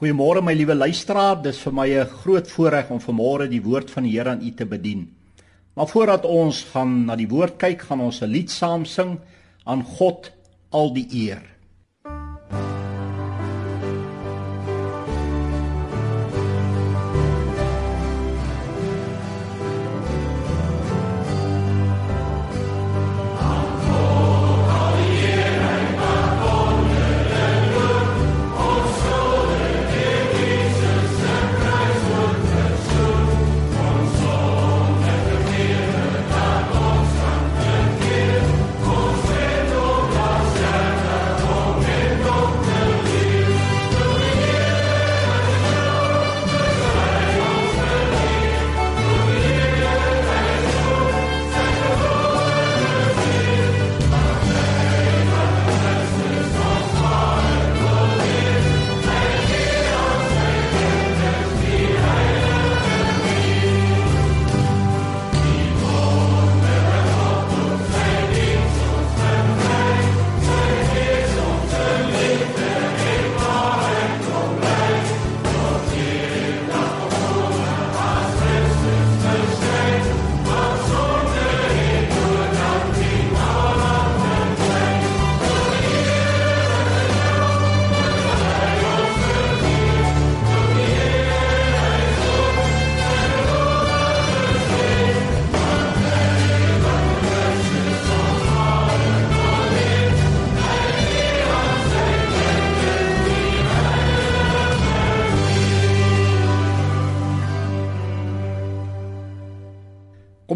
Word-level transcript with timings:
Goeiemôre 0.00 0.40
my 0.40 0.54
liewe 0.56 0.72
luisteraar, 0.72 1.42
dis 1.44 1.58
vir 1.60 1.74
my 1.76 1.86
'n 1.92 2.08
groot 2.22 2.46
voorreg 2.48 2.90
om 2.90 3.00
vanmôre 3.04 3.46
die 3.50 3.60
woord 3.60 3.90
van 3.90 4.04
die 4.04 4.12
Here 4.16 4.30
aan 4.30 4.40
u 4.40 4.50
te 4.50 4.64
bedien. 4.64 5.10
Maar 5.76 5.88
voordat 5.88 6.24
ons 6.24 6.64
gaan 6.72 7.04
na 7.04 7.16
die 7.16 7.28
woord 7.28 7.58
kyk, 7.58 7.82
gaan 7.82 8.00
ons 8.00 8.22
'n 8.22 8.30
lied 8.32 8.50
saam 8.50 8.86
sing 8.86 9.18
aan 9.66 9.82
God 9.82 10.32
al 10.70 10.94
die 10.94 11.06
eer. 11.12 11.42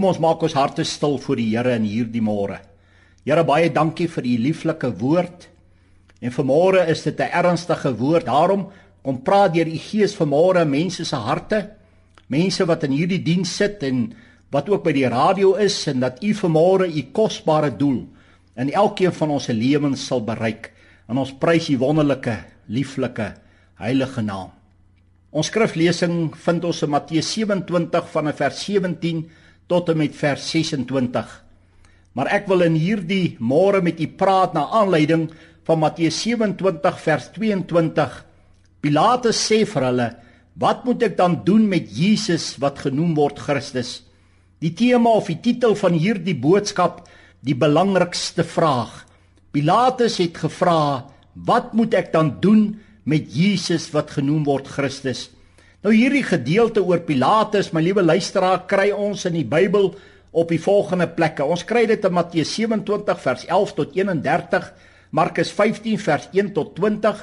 Kom 0.04 0.10
ons 0.12 0.20
maak 0.20 0.42
ons 0.44 0.52
harte 0.52 0.84
stil 0.84 1.14
voor 1.16 1.38
die 1.40 1.46
Here 1.48 1.72
in 1.78 1.86
hierdie 1.88 2.20
môre. 2.20 2.58
Here 3.24 3.40
baie 3.48 3.70
dankie 3.72 4.04
vir 4.12 4.26
u 4.28 4.32
lieflike 4.36 4.90
woord. 5.00 5.46
En 6.20 6.34
vanmôre 6.34 6.82
is 6.92 7.00
dit 7.08 7.20
'n 7.20 7.32
ernstige 7.32 7.96
woord. 7.96 8.26
Daarom 8.26 8.68
kom 9.02 9.22
praat 9.22 9.54
deur 9.54 9.66
u 9.66 9.78
Gees 9.78 10.14
vanmôre 10.14 10.68
mense 10.68 11.04
se 11.04 11.16
harte. 11.16 11.70
Mense 12.28 12.66
wat 12.66 12.84
in 12.84 12.90
hierdie 12.90 13.22
diens 13.22 13.56
sit 13.56 13.82
en 13.82 14.12
wat 14.50 14.68
ook 14.68 14.84
by 14.84 14.92
die 14.92 15.08
radio 15.08 15.54
is 15.54 15.86
en 15.86 16.00
dat 16.00 16.22
u 16.22 16.34
vanmôre 16.34 16.84
u 16.86 17.02
kosbare 17.12 17.70
doel 17.70 18.06
in 18.56 18.72
elkeen 18.72 19.12
van 19.12 19.30
ons 19.30 19.44
se 19.44 19.54
lewens 19.54 20.06
sal 20.06 20.20
bereik. 20.20 20.70
En 21.08 21.16
ons 21.16 21.32
prys 21.32 21.70
u 21.70 21.78
wonderlike, 21.78 22.44
lieflike, 22.68 23.34
heilige 23.76 24.22
naam. 24.22 24.50
Ons 25.30 25.46
skriflesing 25.46 26.36
vind 26.36 26.64
ons 26.64 26.82
in 26.82 26.90
Matteus 26.90 27.32
27 27.32 28.08
vanaf 28.08 28.36
vers 28.36 28.64
17 28.64 29.30
tot 29.70 29.88
en 29.88 29.98
met 30.00 30.14
vers 30.16 30.44
26. 30.50 31.32
Maar 32.14 32.30
ek 32.36 32.46
wil 32.50 32.62
in 32.66 32.76
hierdie 32.78 33.36
môre 33.42 33.80
met 33.82 34.00
u 34.00 34.06
praat 34.06 34.54
na 34.54 34.68
aanleiding 34.70 35.28
van 35.66 35.80
Matteus 35.82 36.20
27 36.22 37.00
vers 37.06 37.30
22. 37.34 38.18
Pilatus 38.84 39.40
sê 39.40 39.64
vir 39.66 39.86
hulle: 39.88 40.08
"Wat 40.54 40.84
moet 40.84 41.02
ek 41.02 41.16
dan 41.16 41.42
doen 41.44 41.68
met 41.68 41.88
Jesus 41.90 42.56
wat 42.60 42.78
genoem 42.78 43.14
word 43.14 43.38
Christus?" 43.38 44.02
Die 44.60 44.74
tema 44.74 45.10
of 45.10 45.26
die 45.26 45.40
titel 45.40 45.74
van 45.74 45.92
hierdie 45.92 46.36
boodskap, 46.36 47.08
die 47.40 47.56
belangrikste 47.56 48.44
vraag. 48.44 49.04
Pilatus 49.52 50.18
het 50.18 50.36
gevra: 50.36 51.10
"Wat 51.34 51.72
moet 51.74 51.94
ek 51.94 52.12
dan 52.12 52.40
doen 52.40 52.80
met 53.04 53.34
Jesus 53.34 53.90
wat 53.90 54.10
genoem 54.10 54.44
word 54.44 54.68
Christus?" 54.68 55.33
Nou 55.84 55.92
hierdie 55.92 56.22
gedeelte 56.24 56.80
oor 56.80 57.02
Pilatus, 57.04 57.66
my 57.76 57.82
liewe 57.84 58.00
luisteraar, 58.00 58.62
kry 58.64 58.86
ons 58.96 59.26
in 59.28 59.34
die 59.36 59.44
Bybel 59.44 59.90
op 60.32 60.48
die 60.48 60.56
volgende 60.56 61.04
plekke. 61.12 61.44
Ons 61.44 61.66
kry 61.68 61.82
dit 61.90 62.06
in 62.08 62.14
Matteus 62.16 62.54
27 62.56 63.18
vers 63.20 63.42
11 63.44 63.74
tot 63.76 63.90
31, 63.92 64.70
Markus 65.12 65.50
15 65.52 65.98
vers 66.00 66.30
1 66.32 66.54
tot 66.56 66.70
20, 66.78 67.18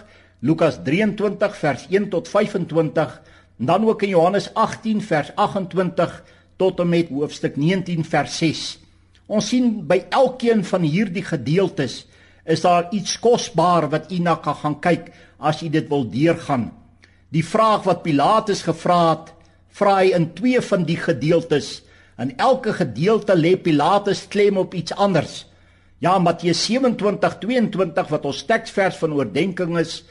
Lukas 0.46 0.78
23 0.86 1.58
vers 1.58 1.88
1 1.90 2.06
tot 2.14 2.30
25 2.30 3.16
en 3.62 3.72
dan 3.72 3.88
ook 3.90 4.06
in 4.06 4.14
Johannes 4.14 4.52
18 4.54 5.02
vers 5.10 5.32
28 5.42 6.14
tot 6.62 6.84
en 6.86 6.90
met 6.90 7.10
hoofstuk 7.10 7.58
19 7.58 8.06
vers 8.06 8.36
6. 8.44 8.62
Ons 9.26 9.50
sien 9.56 9.72
by 9.90 10.04
elkeen 10.14 10.62
van 10.70 10.86
hierdie 10.86 11.26
gedeeltes 11.26 12.04
is 12.46 12.62
daar 12.62 12.94
iets 12.94 13.18
kosbaar 13.22 13.90
wat 13.90 14.14
u 14.14 14.22
na 14.22 14.38
kan 14.38 14.60
gaan 14.62 14.78
kyk 14.86 15.10
as 15.42 15.66
u 15.66 15.70
dit 15.74 15.90
wil 15.90 16.06
deurgaan. 16.14 16.70
Die 17.32 17.44
vraag 17.48 17.86
wat 17.88 18.04
Pilatus 18.04 18.66
gevra 18.68 19.00
het, 19.14 19.30
vra 19.72 20.02
hy 20.02 20.12
in 20.18 20.34
twee 20.36 20.60
van 20.68 20.84
die 20.84 20.98
gedeeltes. 21.00 21.80
In 22.20 22.34
elke 22.36 22.74
gedeelte 22.76 23.38
lê 23.40 23.56
Pilatus 23.56 24.26
klem 24.32 24.60
op 24.60 24.76
iets 24.76 24.92
anders. 25.00 25.46
Ja, 26.04 26.18
Matteus 26.20 26.66
27:22 26.68 28.10
wat 28.12 28.26
ons 28.26 28.44
teksvers 28.44 28.98
van 29.00 29.14
oordeenking 29.14 29.78
is, 29.80 30.04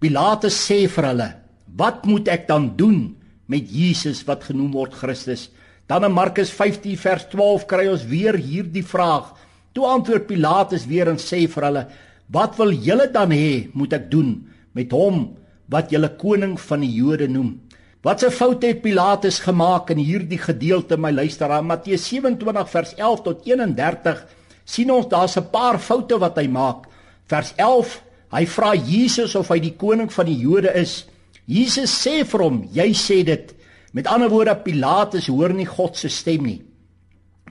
Pilatus 0.00 0.56
sê 0.56 0.88
vir 0.88 1.06
hulle: 1.10 1.28
"Wat 1.76 2.06
moet 2.06 2.28
ek 2.28 2.48
dan 2.48 2.76
doen 2.76 3.16
met 3.46 3.68
Jesus 3.68 4.24
wat 4.24 4.44
genoem 4.44 4.72
word 4.72 4.94
Christus?" 4.94 5.50
Dan 5.86 6.04
in 6.04 6.12
Markus 6.12 6.50
15 6.50 6.96
vers 6.96 7.28
12 7.28 7.66
kry 7.66 7.88
ons 7.88 8.06
weer 8.06 8.34
hierdie 8.34 8.86
vraag. 8.86 9.34
Toe 9.72 9.84
antwoord 9.86 10.26
Pilatus 10.26 10.86
weer 10.86 11.08
en 11.08 11.18
sê 11.18 11.46
vir 11.46 11.64
hulle: 11.64 11.86
"Wat 12.28 12.56
wil 12.56 12.72
julle 12.72 13.10
dan 13.12 13.30
hê 13.30 13.68
moet 13.74 13.92
ek 13.92 14.10
doen 14.10 14.48
met 14.72 14.90
hom 14.92 15.36
wat 15.72 15.92
julle 15.92 16.10
koning 16.20 16.58
van 16.60 16.84
die 16.84 16.92
Jode 16.92 17.28
noem. 17.28 17.56
Wat 18.02 18.22
'n 18.22 18.30
fout 18.30 18.62
het 18.62 18.82
Pilatus 18.82 19.38
gemaak 19.40 19.90
in 19.90 19.98
hierdie 19.98 20.38
gedeelte 20.38 20.96
my 20.96 21.10
luisteraar 21.10 21.64
Matteus 21.64 22.08
27 22.08 22.70
vers 22.70 22.94
11 22.94 23.22
tot 23.22 23.46
31 23.46 24.26
sien 24.64 24.90
ons 24.90 25.08
daar's 25.08 25.36
'n 25.36 25.50
paar 25.50 25.78
foute 25.78 26.18
wat 26.18 26.36
hy 26.36 26.48
maak. 26.48 26.86
Vers 27.26 27.52
11 27.56 28.02
hy 28.32 28.46
vra 28.46 28.74
Jesus 28.74 29.34
of 29.34 29.48
hy 29.48 29.60
die 29.60 29.76
koning 29.76 30.12
van 30.12 30.26
die 30.26 30.38
Jode 30.38 30.74
is. 30.74 31.06
Jesus 31.46 32.06
sê 32.06 32.24
vir 32.24 32.40
hom 32.40 32.68
jy 32.72 32.92
sê 32.92 33.24
dit. 33.24 33.54
Met 33.92 34.06
ander 34.06 34.28
woorde 34.28 34.54
Pilatus 34.54 35.26
hoor 35.26 35.52
nie 35.52 35.66
God 35.66 35.96
se 35.96 36.08
stem 36.08 36.42
nie. 36.42 36.62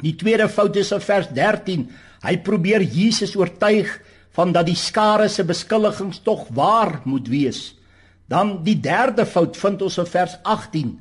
Die 0.02 0.16
tweede 0.16 0.50
fout 0.50 0.76
is 0.76 0.92
in 0.92 1.02
vers 1.02 1.28
13. 1.28 1.90
Hy 2.24 2.38
probeer 2.38 2.82
Jesus 2.82 3.36
oortuig 3.36 4.02
van 4.32 4.52
dat 4.52 4.66
die 4.66 4.76
skare 4.76 5.28
se 5.30 5.44
beskuldigings 5.44 6.22
tog 6.24 6.48
waar 6.50 7.02
moet 7.06 7.28
wees. 7.28 7.81
Dan 8.32 8.62
die 8.64 8.78
derde 8.80 9.26
fout 9.28 9.58
vind 9.60 9.82
ons 9.84 9.98
in 10.00 10.08
vers 10.08 10.38
18, 10.48 10.92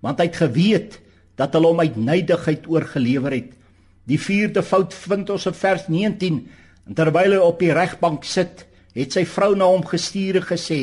want 0.00 0.20
hy 0.20 0.28
het 0.30 0.38
geweet 0.40 0.94
dat 1.36 1.52
hulle 1.52 1.74
hom 1.74 1.82
uit 1.84 1.98
nydigheid 2.00 2.64
oorgelewer 2.70 3.34
het. 3.36 3.50
Die 4.08 4.20
vierde 4.20 4.62
fout 4.64 4.96
vind 4.96 5.28
ons 5.34 5.44
in 5.50 5.56
vers 5.58 5.84
19, 5.92 6.38
en 6.88 6.96
terwyl 6.96 7.36
hy 7.36 7.42
op 7.44 7.60
die 7.60 7.74
regbank 7.76 8.24
sit, 8.24 8.64
het 8.96 9.12
sy 9.12 9.26
vrou 9.28 9.52
na 9.58 9.68
hom 9.68 9.84
gestuur 9.86 10.40
en 10.40 10.48
gesê: 10.48 10.80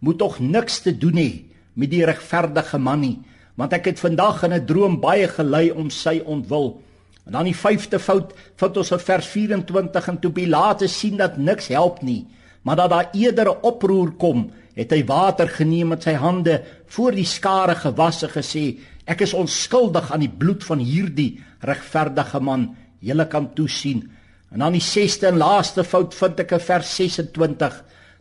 "Moet 0.00 0.18
tog 0.18 0.40
niks 0.40 0.80
te 0.82 0.92
doen 0.92 1.22
hê 1.22 1.44
met 1.74 1.90
die 1.90 2.04
regverdige 2.04 2.78
man 2.78 3.00
nie, 3.00 3.18
want 3.54 3.72
ek 3.72 3.86
het 3.92 4.02
vandag 4.02 4.42
in 4.44 4.52
'n 4.52 4.66
droom 4.66 5.00
baie 5.00 5.28
gelei 5.28 5.70
om 5.70 5.90
sy 5.90 6.20
ontwil." 6.24 6.82
En 7.26 7.32
dan 7.32 7.44
die 7.44 7.56
vyfde 7.56 7.98
fout 7.98 8.34
vind 8.56 8.76
ons 8.76 8.90
in 8.90 8.98
vers 8.98 9.26
24 9.26 10.08
en 10.08 10.18
toe 10.18 10.32
Pilatus 10.32 10.98
sien 10.98 11.16
dat 11.16 11.38
niks 11.38 11.68
help 11.68 12.02
nie, 12.02 12.26
maar 12.62 12.76
dat 12.76 12.90
daar 12.90 13.08
eerder 13.12 13.48
'n 13.48 13.62
oproer 13.62 14.10
kom 14.18 14.50
het 14.74 14.92
hy 14.92 15.02
water 15.06 15.48
geneem 15.48 15.92
met 15.94 16.06
sy 16.06 16.16
hande 16.18 16.60
voor 16.96 17.14
die 17.14 17.28
skare 17.28 17.76
gewasse 17.78 18.30
gesê 18.32 18.64
ek 19.06 19.26
is 19.26 19.34
onskuldig 19.36 20.10
aan 20.12 20.24
die 20.24 20.32
bloed 20.32 20.64
van 20.64 20.82
hierdie 20.82 21.38
regverdige 21.62 22.40
man 22.40 22.70
julle 23.04 23.28
kan 23.30 23.50
toesien 23.54 24.06
en 24.54 24.64
dan 24.64 24.74
die 24.74 24.84
sesde 24.84 25.28
en 25.30 25.38
laaste 25.42 25.84
fout 25.84 26.14
vind 26.14 26.42
ek 26.46 26.56
in 26.58 26.66
vers 26.70 26.96
26 26.96 27.78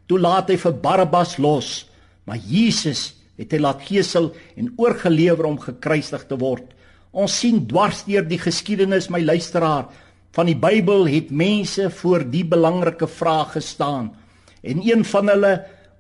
toe 0.08 0.20
laat 0.20 0.52
hy 0.52 0.60
vir 0.60 0.80
Barabbas 0.84 1.38
los 1.40 1.74
Maar 2.26 2.40
Jesus 2.40 3.14
het 3.40 3.52
hy 3.54 3.60
laat 3.64 3.84
gesel 3.88 4.32
en 4.60 4.72
oorgelewer 4.80 5.48
om 5.50 5.60
gekruisig 5.60 6.26
te 6.30 6.38
word. 6.40 6.66
Ons 7.14 7.36
sien 7.44 7.62
dwars 7.70 8.04
deur 8.08 8.26
die 8.26 8.42
geskiedenis 8.42 9.10
my 9.14 9.22
luisteraar 9.24 9.90
van 10.34 10.50
die 10.50 10.58
Bybel 10.58 11.06
het 11.12 11.34
mense 11.34 11.90
voor 12.00 12.26
die 12.30 12.46
belangrike 12.48 13.10
vraag 13.10 13.54
gestaan. 13.58 14.14
En 14.64 14.82
een 14.82 15.04
van 15.06 15.30
hulle 15.30 15.54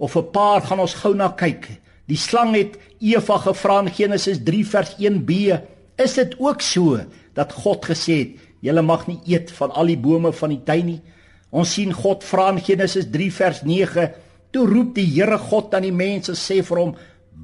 of 0.03 0.15
'n 0.17 0.31
paar 0.35 0.61
gaan 0.61 0.83
ons 0.83 0.99
gou 1.01 1.13
na 1.15 1.29
kyk. 1.29 1.63
Die 2.11 2.17
slang 2.17 2.55
het 2.55 2.75
Eva 2.99 3.37
gevra 3.37 3.79
in 3.79 3.91
Genesis 3.99 4.39
3 4.43 4.65
vers 4.67 4.95
1b: 4.99 5.31
"Is 5.95 6.13
dit 6.13 6.35
ook 6.39 6.61
so 6.61 6.99
dat 7.33 7.53
God 7.53 7.85
gesê 7.85 8.13
het: 8.19 8.31
Julle 8.59 8.81
mag 8.81 9.07
nie 9.07 9.19
eet 9.25 9.51
van 9.51 9.71
al 9.71 9.85
die 9.85 9.97
bome 9.97 10.33
van 10.33 10.49
die 10.49 10.63
tuin 10.63 10.85
nie?" 10.85 11.01
Ons 11.49 11.73
sien 11.73 11.93
God 11.93 12.23
vra 12.23 12.49
in 12.49 12.59
Genesis 12.59 13.05
3 13.11 13.31
vers 13.31 13.61
9: 13.61 14.11
"Toe 14.51 14.67
roep 14.67 14.95
die 14.95 15.05
Here 15.05 15.37
God 15.37 15.73
aan 15.73 15.81
die 15.81 15.91
mense 15.91 16.31
sê 16.31 16.63
vir 16.63 16.77
hom: 16.77 16.95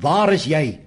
Waar 0.01 0.33
is 0.33 0.45
jy?" 0.45 0.79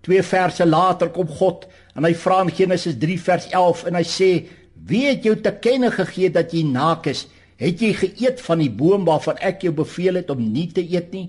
Twee 0.00 0.22
verse 0.22 0.66
later 0.66 1.08
kom 1.08 1.28
God 1.28 1.66
en 1.94 2.04
hy 2.04 2.14
vra 2.14 2.42
in 2.42 2.50
Genesis 2.50 2.94
3 2.98 3.20
vers 3.20 3.46
11 3.50 3.84
en 3.84 3.94
hy 3.94 4.04
sê: 4.04 4.46
Wie 4.86 5.06
het 5.06 5.24
jou 5.24 5.36
te 5.36 5.52
kenne 5.52 5.90
gegee 5.90 6.30
dat 6.30 6.52
jy 6.52 6.62
naak 6.62 7.06
is? 7.06 7.26
Het 7.58 7.80
jy 7.82 7.90
geëet 7.98 8.42
van 8.46 8.60
die 8.62 8.70
boom 8.70 9.02
waarvan 9.08 9.38
ek 9.42 9.64
jou 9.66 9.72
beveel 9.74 10.20
het 10.20 10.30
om 10.30 10.38
nie 10.38 10.68
te 10.70 10.82
eet 10.84 11.10
nie? 11.10 11.26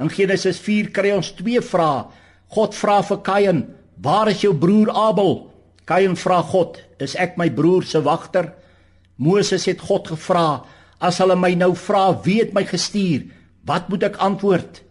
In 0.00 0.10
Genesis 0.12 0.60
4 0.60 0.90
kry 0.92 1.14
ons 1.16 1.32
twee 1.38 1.60
vrae. 1.64 2.04
God 2.52 2.76
vra 2.76 3.00
vir 3.02 3.20
Kain: 3.24 3.62
"Waar 3.96 4.28
is 4.28 4.42
jou 4.42 4.52
broer 4.54 4.90
Abel?" 4.90 5.50
Kain 5.86 6.16
vra 6.16 6.42
God: 6.42 6.78
"Is 6.98 7.16
ek 7.16 7.38
my 7.38 7.48
broer 7.50 7.84
se 7.84 8.02
wagter?" 8.02 8.52
Moses 9.16 9.64
het 9.64 9.80
God 9.80 10.08
gevra: 10.08 10.64
"As 11.00 11.18
hulle 11.18 11.36
my 11.36 11.54
nou 11.54 11.74
vra 11.74 12.20
wie 12.24 12.40
het 12.40 12.52
my 12.52 12.64
gestuur, 12.64 13.24
wat 13.64 13.88
moet 13.88 14.02
ek 14.02 14.16
antwoord?" 14.16 14.82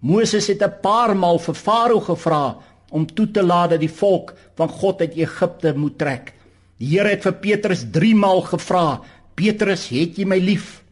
Moses 0.00 0.46
het 0.48 0.62
'n 0.62 0.80
paar 0.82 1.16
maal 1.16 1.38
vir 1.38 1.54
Farao 1.54 2.00
gevra 2.00 2.56
om 2.90 3.06
toe 3.06 3.30
te 3.30 3.42
laat 3.42 3.70
dat 3.70 3.80
die 3.80 3.88
volk 3.88 4.34
van 4.56 4.68
God 4.68 5.00
uit 5.00 5.14
Egipte 5.14 5.74
moet 5.76 5.98
trek. 5.98 6.34
Die 6.78 6.88
Here 6.88 7.08
het 7.08 7.22
vir 7.22 7.32
Petrus 7.32 7.84
3 7.90 8.14
maal 8.14 8.40
gevra: 8.42 9.00
"Petrus, 9.40 9.88
het 9.88 10.18
jy 10.20 10.26
my 10.28 10.38
lief?" 10.38 10.82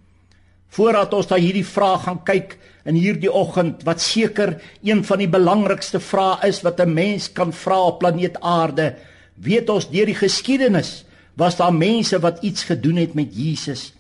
Voordat 0.73 1.13
ons 1.17 1.27
daai 1.29 1.41
hierdie 1.41 1.67
vraag 1.67 2.05
gaan 2.05 2.23
kyk 2.25 2.59
in 2.89 2.97
hierdie 2.97 3.33
oggend 3.33 3.85
wat 3.85 4.01
seker 4.01 4.57
een 4.85 5.03
van 5.05 5.19
die 5.19 5.29
belangrikste 5.29 6.01
vrae 6.01 6.49
is 6.49 6.63
wat 6.65 6.81
'n 6.81 6.95
mens 6.95 7.33
kan 7.33 7.53
vra 7.53 7.81
op 7.89 7.99
planeet 7.99 8.41
Aarde, 8.41 8.97
weet 9.35 9.71
ons 9.71 9.91
deur 9.91 10.07
die 10.07 10.15
geskiedenis 10.15 11.05
was 11.37 11.57
daar 11.57 11.75
mense 11.75 12.19
wat 12.21 12.43
iets 12.43 12.65
gedoen 12.65 12.97
het 12.97 13.15
met 13.15 13.29
Jesus. 13.31 13.93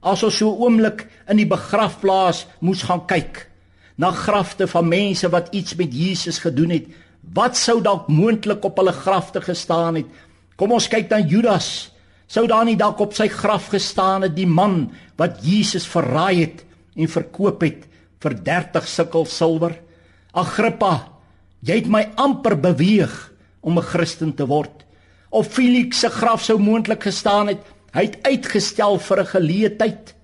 As 0.00 0.22
ons 0.22 0.36
so 0.36 0.48
oomblik 0.50 1.06
in 1.28 1.36
die 1.36 1.46
begrafplaas 1.46 2.46
moes 2.60 2.82
gaan 2.82 3.06
kyk 3.06 3.50
na 3.96 4.10
grafte 4.10 4.66
van 4.66 4.88
mense 4.88 5.28
wat 5.28 5.48
iets 5.50 5.74
met 5.74 5.92
Jesus 5.92 6.38
gedoen 6.38 6.70
het, 6.70 6.86
wat 7.34 7.56
sou 7.56 7.82
dalk 7.82 8.08
moontlik 8.08 8.64
op 8.64 8.76
hulle 8.76 8.92
grafte 8.92 9.40
gestaan 9.40 9.94
het 9.94 10.06
Kom 10.58 10.74
ons 10.74 10.88
kyk 10.90 11.06
dan 11.06 11.28
Judas. 11.30 11.92
Sou 12.28 12.44
daar 12.48 12.66
nie 12.68 12.76
dalk 12.76 13.00
op 13.00 13.14
sy 13.16 13.30
graf 13.32 13.70
gestaan 13.72 14.26
het 14.26 14.34
die 14.36 14.48
man 14.48 14.90
wat 15.16 15.40
Jesus 15.44 15.86
verraai 15.88 16.42
het 16.42 16.64
en 16.98 17.08
verkoop 17.08 17.64
het 17.64 17.86
vir 18.20 18.36
30 18.44 18.88
sikkel 18.88 19.24
silwer? 19.28 19.78
Agrippa, 20.36 21.08
jy 21.64 21.80
het 21.80 21.88
my 21.88 22.04
amper 22.20 22.58
beweeg 22.60 23.14
om 23.64 23.78
'n 23.78 23.88
Christen 23.92 24.34
te 24.36 24.46
word. 24.46 24.84
Of 25.30 25.48
Felix 25.48 26.00
se 26.00 26.08
graf 26.08 26.44
sou 26.44 26.58
moontlik 26.58 27.02
gestaan 27.02 27.48
het, 27.48 27.60
hy 27.92 28.02
het 28.04 28.22
uitgestel 28.22 28.98
vir 28.98 29.20
'n 29.20 29.26
geleentheid. 29.26 30.14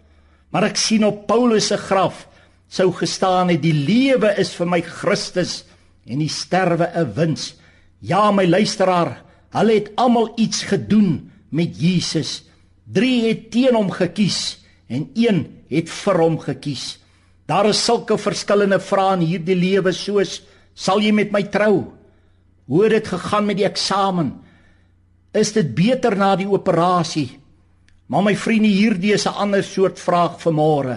Maar 0.50 0.64
ek 0.64 0.76
sien 0.76 1.04
op 1.04 1.26
Paulus 1.26 1.66
se 1.66 1.76
graf 1.76 2.28
sou 2.68 2.92
gestaan 2.92 3.48
het 3.48 3.62
die 3.62 3.72
lewe 3.86 4.34
is 4.38 4.54
vir 4.54 4.66
my 4.66 4.80
Christus 4.80 5.64
en 6.06 6.18
die 6.18 6.28
sterwe 6.28 6.90
'n 6.94 7.14
wins. 7.14 7.54
Ja, 8.00 8.30
my 8.30 8.46
luisteraar, 8.46 9.24
Hulle 9.54 9.76
het 9.78 9.92
almal 10.00 10.32
iets 10.40 10.64
gedoen 10.66 11.30
met 11.54 11.78
Jesus. 11.78 12.42
3 12.92 13.28
het 13.28 13.46
teen 13.54 13.76
hom 13.76 13.92
gekies 13.94 14.58
en 14.90 15.06
1 15.14 15.44
het 15.70 15.90
vir 15.90 16.20
hom 16.20 16.38
gekies. 16.42 16.98
Daar 17.48 17.68
is 17.70 17.80
sulke 17.84 18.18
verskillende 18.20 18.80
vrae 18.80 19.18
in 19.18 19.26
hierdie 19.28 19.56
lewe 19.56 19.92
soos 19.94 20.40
sal 20.74 21.00
jy 21.04 21.12
met 21.14 21.32
my 21.32 21.44
trou? 21.52 21.92
Hoe 22.66 22.82
het 22.84 22.96
dit 22.96 23.08
gegaan 23.12 23.46
met 23.46 23.60
die 23.60 23.68
eksamen? 23.68 24.32
Is 25.34 25.52
dit 25.52 25.74
beter 25.76 26.16
na 26.16 26.34
die 26.36 26.48
operasie? 26.48 27.28
Maar 28.08 28.22
my 28.22 28.34
vriende, 28.36 28.68
hierdie 28.68 29.14
is 29.14 29.26
'n 29.26 29.36
ander 29.40 29.62
soort 29.64 29.98
vraag 29.98 30.40
vir 30.40 30.52
môre. 30.52 30.96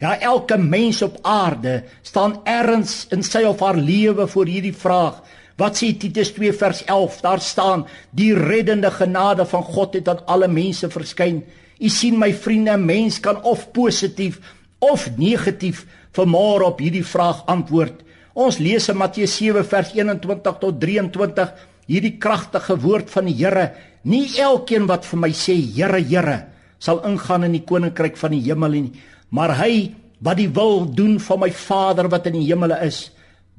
Ja, 0.00 0.18
elke 0.20 0.58
mens 0.58 1.02
op 1.02 1.18
aarde 1.22 1.84
staan 2.02 2.40
ergens 2.44 3.06
in 3.10 3.22
sy 3.22 3.44
of 3.44 3.60
haar 3.60 3.76
lewe 3.76 4.26
voor 4.26 4.46
hierdie 4.46 4.74
vraag. 4.74 5.22
Wat 5.56 5.76
sê 5.76 5.92
Titus 5.98 6.32
2 6.32 6.52
vers 6.52 6.84
11? 6.84 7.20
Daar 7.20 7.40
staan: 7.40 7.86
"Die 8.10 8.34
reddende 8.34 8.90
genade 8.90 9.46
van 9.46 9.62
God 9.62 9.94
het 9.94 10.08
aan 10.08 10.26
alle 10.26 10.48
mense 10.48 10.90
verskyn." 10.90 11.44
U 11.80 11.88
sien 11.88 12.18
my 12.18 12.32
vriende, 12.34 12.76
mens 12.76 13.20
kan 13.20 13.42
of 13.42 13.70
positief 13.72 14.38
of 14.78 15.10
negatief 15.16 15.86
vermaar 16.12 16.60
op 16.60 16.78
hierdie 16.78 17.06
vraag 17.06 17.46
antwoord. 17.46 18.02
Ons 18.32 18.58
lees 18.58 18.88
in 18.88 18.96
Matteus 18.96 19.36
7 19.36 19.64
vers 19.64 19.92
21 19.94 20.58
tot 20.58 20.80
23 20.80 21.52
hierdie 21.86 22.16
kragtige 22.18 22.76
woord 22.80 23.10
van 23.10 23.24
die 23.28 23.34
Here: 23.34 23.72
"Nie 24.02 24.40
elkeen 24.40 24.86
wat 24.86 25.04
vir 25.04 25.18
my 25.18 25.30
sê, 25.30 25.54
Here, 25.54 26.00
Here, 26.00 26.46
sal 26.78 27.04
ingaan 27.04 27.44
in 27.44 27.52
die 27.52 27.64
koninkryk 27.64 28.16
van 28.16 28.30
die 28.30 28.42
hemel 28.42 28.70
nie, 28.70 28.92
maar 29.30 29.56
hy 29.56 29.94
wat 30.20 30.36
die 30.36 30.48
wil 30.48 30.86
doen 30.86 31.18
van 31.20 31.40
my 31.40 31.50
Vader 31.50 32.08
wat 32.08 32.26
in 32.26 32.40
die 32.40 32.46
hemele 32.48 32.78
is." 32.86 33.11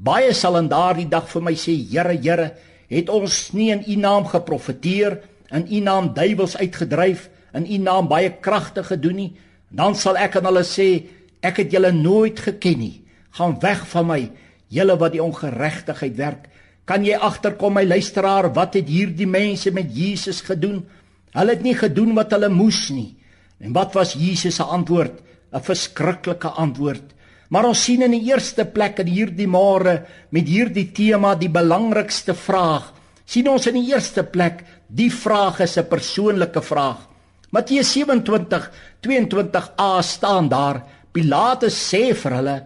Baie 0.04 0.34
sal 0.36 0.58
in 0.60 0.68
daardie 0.68 1.08
dag 1.08 1.30
vir 1.32 1.44
my 1.46 1.54
sê: 1.56 1.76
Here, 1.80 2.16
Here, 2.20 2.50
het 2.92 3.10
ons 3.10 3.54
nie 3.56 3.70
in 3.72 3.86
U 3.88 3.96
naam 4.02 4.28
geprofeteer, 4.28 5.22
in 5.56 5.68
U 5.70 5.80
naam 5.86 6.12
duiwels 6.16 6.58
uitgedryf, 6.60 7.30
in 7.56 7.68
U 7.70 7.78
naam 7.86 8.10
baie 8.12 8.34
kragte 8.44 8.84
gedoen 8.84 9.16
nie? 9.22 9.30
Dan 9.72 9.96
sal 9.96 10.20
ek 10.20 10.36
aan 10.40 10.50
hulle 10.52 10.66
sê: 10.68 10.90
Ek 11.44 11.62
het 11.64 11.72
julle 11.72 11.94
nooit 11.96 12.40
geken 12.40 12.80
nie. 12.80 12.98
Gaan 13.38 13.56
weg 13.64 13.88
van 13.94 14.10
my, 14.10 14.20
julle 14.70 14.98
wat 15.00 15.16
die 15.16 15.24
ongeregtigheid 15.24 16.20
werk. 16.20 16.50
Kan 16.86 17.06
jy 17.08 17.16
agterkom 17.16 17.78
my 17.80 17.86
luisteraar, 17.88 18.50
wat 18.54 18.76
het 18.76 18.90
hierdie 18.92 19.28
mense 19.28 19.72
met 19.72 19.88
Jesus 19.88 20.42
gedoen? 20.44 20.82
Hulle 21.34 21.56
het 21.56 21.64
nie 21.64 21.78
gedoen 21.80 22.12
wat 22.18 22.36
hulle 22.36 22.52
moes 22.52 22.90
nie. 22.92 23.16
En 23.64 23.72
wat 23.74 23.96
was 23.96 24.18
Jesus 24.20 24.60
se 24.60 24.64
antwoord? 24.64 25.24
'n 25.54 25.62
Verskriklike 25.62 26.50
antwoord. 26.50 27.13
Maar 27.54 27.70
ons 27.70 27.84
sien 27.86 28.02
in 28.02 28.16
die 28.16 28.32
eerste 28.32 28.66
plek 28.66 29.04
in 29.04 29.12
hierdie 29.14 29.46
môre 29.46 30.00
met 30.34 30.48
hierdie 30.50 30.88
tema 30.96 31.36
die 31.38 31.52
belangrikste 31.54 32.34
vraag. 32.34 32.90
sien 33.26 33.48
ons 33.48 33.68
in 33.68 33.78
die 33.78 33.94
eerste 33.94 34.24
plek, 34.24 34.66
die 34.90 35.10
vraag 35.10 35.62
is 35.62 35.78
'n 35.78 35.88
persoonlike 35.88 36.62
vraag. 36.62 37.08
Matteus 37.52 37.94
27 37.94 38.72
22a 39.02 40.02
staan 40.02 40.50
daar. 40.50 40.84
Pilatus 41.14 41.76
sê 41.94 42.14
vir 42.16 42.32
hulle: 42.32 42.64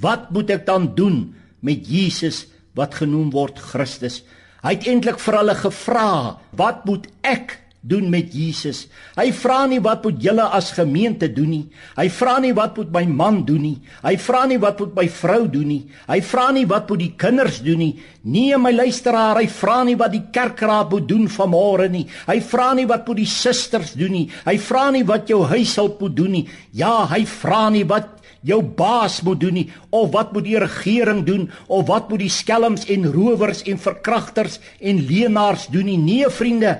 "Wat 0.00 0.30
moet 0.30 0.50
ek 0.50 0.66
dan 0.66 0.94
doen 0.94 1.34
met 1.60 1.86
Jesus 1.86 2.46
wat 2.74 2.94
genoem 2.94 3.30
word 3.30 3.58
Christus?" 3.58 4.22
Hy 4.62 4.74
het 4.74 4.86
eintlik 4.86 5.18
vir 5.18 5.36
hulle 5.38 5.54
gevra: 5.54 6.38
"Wat 6.50 6.84
moet 6.84 7.06
ek 7.22 7.65
doen 7.86 8.08
met 8.10 8.34
Jesus. 8.34 8.86
Hy 9.16 9.28
vra 9.36 9.62
nie 9.70 9.78
wat 9.82 10.04
moet 10.06 10.18
julle 10.22 10.46
as 10.56 10.72
gemeente 10.76 11.28
doen 11.32 11.52
nie. 11.52 11.62
Hy 11.96 12.08
vra 12.12 12.36
nie 12.42 12.52
wat 12.56 12.76
moet 12.78 12.90
my 12.94 13.04
man 13.06 13.44
doen 13.46 13.62
nie. 13.62 13.76
Hy 14.02 14.16
vra 14.20 14.44
nie 14.50 14.58
wat 14.62 14.82
moet 14.82 14.96
my 14.98 15.06
vrou 15.20 15.46
doen 15.52 15.70
nie. 15.70 15.82
Hy 16.08 16.18
vra 16.26 16.48
nie 16.54 16.66
wat 16.70 16.90
moet 16.90 17.02
die 17.04 17.12
kinders 17.18 17.60
doen 17.64 17.82
nie. 17.84 17.92
Nee 18.26 18.58
my 18.58 18.74
luisteraar, 18.74 19.38
hy 19.38 19.46
vra 19.50 19.78
nie 19.86 19.96
wat 19.98 20.14
die 20.14 20.24
kerkraad 20.34 20.90
moet 20.90 21.06
doen 21.08 21.30
vanmôre 21.30 21.88
nie. 21.92 22.04
Hy 22.26 22.40
vra 22.42 22.72
nie 22.74 22.88
wat 22.90 23.06
moet 23.06 23.22
die 23.22 23.30
susters 23.30 23.94
doen 23.98 24.14
nie. 24.18 24.26
Hy 24.46 24.58
vra 24.58 24.88
nie 24.94 25.06
wat 25.06 25.30
jou 25.30 25.44
huishulp 25.46 26.02
moet 26.02 26.18
doen 26.18 26.38
nie. 26.40 26.44
Ja, 26.74 27.06
hy 27.12 27.22
vra 27.38 27.68
nie 27.70 27.86
wat 27.86 28.16
jou 28.46 28.60
baas 28.62 29.20
moet 29.26 29.40
doen 29.42 29.56
nie 29.58 29.66
of 29.94 30.12
wat 30.14 30.32
moet 30.34 30.46
die 30.46 30.58
regering 30.60 31.24
doen 31.26 31.48
of 31.66 31.86
wat 31.90 32.10
moet 32.10 32.22
die 32.22 32.32
skelms 32.32 32.86
en 32.92 33.08
rowers 33.14 33.64
en 33.66 33.80
verkragters 33.80 34.60
en 34.80 35.02
leenaars 35.08 35.66
doen 35.72 35.88
nie. 35.90 35.98
Nee 35.98 36.30
vriende, 36.30 36.76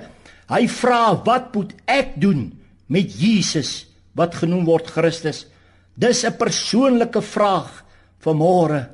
Hy 0.47 0.63
vra 0.71 1.11
wat 1.27 1.51
moet 1.55 1.73
ek 1.91 2.15
doen 2.23 2.51
met 2.87 3.11
Jesus 3.19 3.87
wat 4.15 4.37
genoem 4.39 4.63
word 4.67 4.87
Christus? 4.87 5.45
Dis 5.95 6.23
'n 6.23 6.37
persoonlike 6.37 7.21
vraag 7.21 7.83
van 8.19 8.37
môre. 8.37 8.89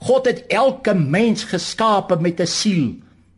God 0.00 0.26
het 0.26 0.46
elke 0.48 0.94
mens 0.94 1.44
geskape 1.44 2.16
met 2.20 2.40
'n 2.40 2.46
siel 2.46 2.94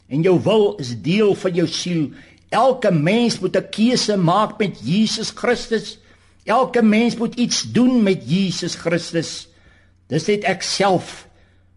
en 0.08 0.23
jou 0.23 0.38
wil 0.42 0.76
is 0.78 0.94
deel 1.02 1.35
van 1.35 1.54
jou 1.54 1.66
siel. 1.66 2.11
Elke 2.50 2.90
mens 2.90 3.40
moet 3.40 3.56
'n 3.56 3.70
keuse 3.70 4.16
maak 4.16 4.58
met 4.58 4.78
Jesus 4.82 5.30
Christus. 5.30 5.99
Elke 6.44 6.82
mens 6.82 7.16
moet 7.16 7.35
iets 7.35 7.62
doen 7.73 8.02
met 8.02 8.23
Jesus 8.30 8.75
Christus. 8.75 9.49
Dis 10.06 10.26
net 10.26 10.44
ek 10.44 10.62
self 10.62 11.26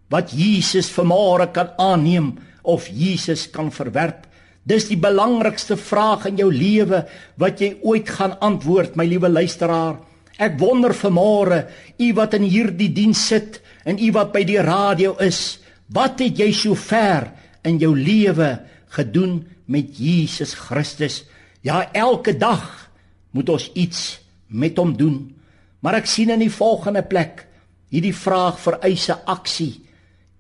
wat 0.09 0.31
Jesus 0.31 0.91
vanmôre 0.91 1.51
kan 1.51 1.69
aanneem 1.77 2.37
of 2.61 2.87
Jesus 2.87 3.49
kan 3.49 3.71
verwerp. 3.71 4.28
Dis 4.69 4.85
die 4.91 4.99
belangrikste 5.01 5.79
vraag 5.81 6.27
in 6.29 6.37
jou 6.37 6.51
lewe 6.53 7.01
wat 7.41 7.61
jy 7.63 7.73
ooit 7.81 8.09
gaan 8.13 8.37
antwoord, 8.39 8.95
my 8.95 9.07
liewe 9.09 9.31
luisteraar. 9.31 9.97
Ek 10.39 10.59
wonder 10.61 10.93
vanmôre, 10.95 11.65
u 11.99 12.13
wat 12.15 12.37
in 12.37 12.45
hierdie 12.47 12.91
diens 12.93 13.25
sit, 13.27 13.59
En 13.89 13.99
u 13.99 14.11
wat 14.15 14.33
by 14.35 14.43
die 14.47 14.59
radio 14.61 15.15
is, 15.23 15.59
wat 15.95 16.19
het 16.21 16.39
jy 16.39 16.51
sover 16.53 17.29
in 17.65 17.79
jou 17.81 17.93
lewe 17.95 18.51
gedoen 18.95 19.41
met 19.71 19.95
Jesus 19.97 20.53
Christus? 20.57 21.23
Ja, 21.65 21.87
elke 21.93 22.35
dag 22.37 22.89
moet 23.35 23.49
ons 23.49 23.69
iets 23.73 24.19
met 24.47 24.77
hom 24.79 24.95
doen. 24.97 25.29
Maar 25.81 26.01
ek 26.01 26.09
sien 26.11 26.33
in 26.33 26.43
die 26.43 26.53
volgende 26.53 27.03
plek 27.07 27.45
hierdie 27.89 28.15
vraag 28.15 28.59
vereise 28.61 29.15
aksie 29.25 29.79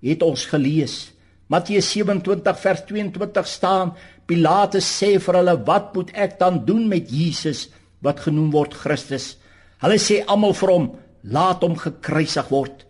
het 0.05 0.21
ons 0.23 0.45
gelees. 0.51 1.09
Matteus 1.49 1.89
27 1.95 2.59
vers 2.61 2.83
22 2.85 3.47
staan 3.49 3.95
Pilatus 4.29 4.85
sê 4.85 5.15
vir 5.17 5.39
hulle 5.39 5.55
wat 5.65 5.95
moet 5.95 6.11
ek 6.13 6.37
dan 6.37 6.61
doen 6.65 6.85
met 6.89 7.09
Jesus 7.09 7.67
wat 8.05 8.21
genoem 8.27 8.51
word 8.53 8.75
Christus? 8.77 9.39
Hulle 9.81 9.97
sê 9.97 10.21
almal 10.27 10.53
vir 10.53 10.73
hom 10.75 10.87
laat 11.33 11.63
hom 11.65 11.73
gekruisig 11.79 12.51
word. 12.53 12.85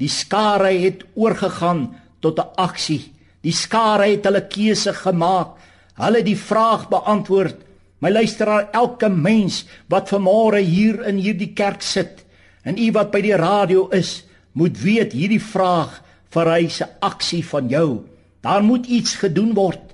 Die 0.00 0.08
skare 0.08 0.70
het 0.72 1.04
oorgegaan 1.14 1.90
tot 2.24 2.38
'n 2.38 2.54
aksie. 2.56 3.12
Die 3.42 3.52
skare 3.52 4.08
het 4.08 4.24
hulle 4.24 4.48
keuse 4.48 4.92
gemaak. 4.92 5.58
Hulle 5.94 6.22
die 6.22 6.36
vraag 6.36 6.88
beantwoord. 6.88 7.56
My 8.00 8.10
luisteraar, 8.10 8.68
elke 8.72 9.08
mens 9.08 9.64
wat 9.88 10.08
vanmôre 10.08 10.62
hier 10.62 11.02
in 11.06 11.18
hierdie 11.18 11.52
kerk 11.54 11.82
sit 11.82 12.24
en 12.62 12.78
u 12.78 12.92
wat 12.92 13.10
by 13.10 13.20
die 13.20 13.36
radio 13.36 13.88
is, 13.88 14.24
moet 14.52 14.78
weet 14.82 15.12
hierdie 15.12 15.42
vraag 15.42 16.02
vereis 16.30 16.80
'n 16.80 16.90
aksie 17.00 17.44
van 17.44 17.68
jou. 17.68 18.04
Daar 18.40 18.62
moet 18.62 18.86
iets 18.86 19.14
gedoen 19.14 19.54
word. 19.54 19.87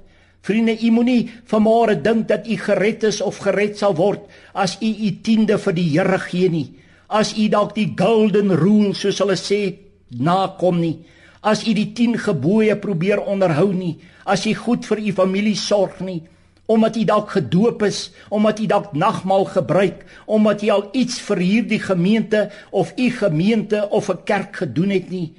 Vriende, 0.45 0.77
u 0.77 0.91
moenie 0.93 1.31
vanmôre 1.49 1.95
dink 2.05 2.29
dat 2.29 2.45
u 2.47 2.57
gered 2.61 3.07
is 3.09 3.23
of 3.25 3.39
gered 3.41 3.79
sal 3.81 3.95
word 3.97 4.27
as 4.53 4.77
u 4.85 4.91
u 4.91 5.11
tiende 5.25 5.57
vir 5.59 5.73
die 5.73 5.87
Here 5.95 6.19
gee 6.21 6.51
nie. 6.53 6.67
As 7.09 7.33
u 7.39 7.49
dalk 7.49 7.73
die 7.75 7.95
golden 7.97 8.53
rule 8.53 8.93
soos 8.95 9.23
hulle 9.23 9.39
sê 9.41 9.79
nakom 10.13 10.83
nie. 10.83 10.99
As 11.41 11.65
u 11.65 11.73
die 11.73 11.93
10 11.97 12.19
gebooie 12.27 12.77
probeer 12.77 13.25
onderhou 13.25 13.73
nie. 13.73 13.97
As 14.25 14.45
u 14.45 14.53
goed 14.55 14.85
vir 14.85 15.01
u 15.01 15.17
familie 15.17 15.57
sorg 15.57 16.01
nie 16.05 16.23
omdat 16.65 16.97
u 16.97 17.05
dalk 17.05 17.31
gedoop 17.31 17.83
is, 17.85 18.11
omdat 18.33 18.59
u 18.59 18.67
dalk 18.67 18.93
nagmaal 18.97 19.45
gebruik, 19.45 20.05
omdat 20.25 20.63
u 20.63 20.71
al 20.73 20.87
iets 20.97 21.19
vir 21.21 21.43
hierdie 21.45 21.81
gemeente 21.81 22.47
of 22.71 22.93
u 22.97 23.11
gemeente 23.11 23.89
of 23.91 24.09
'n 24.09 24.25
kerk 24.25 24.57
gedoen 24.57 24.91
het 24.91 25.11
nie, 25.11 25.35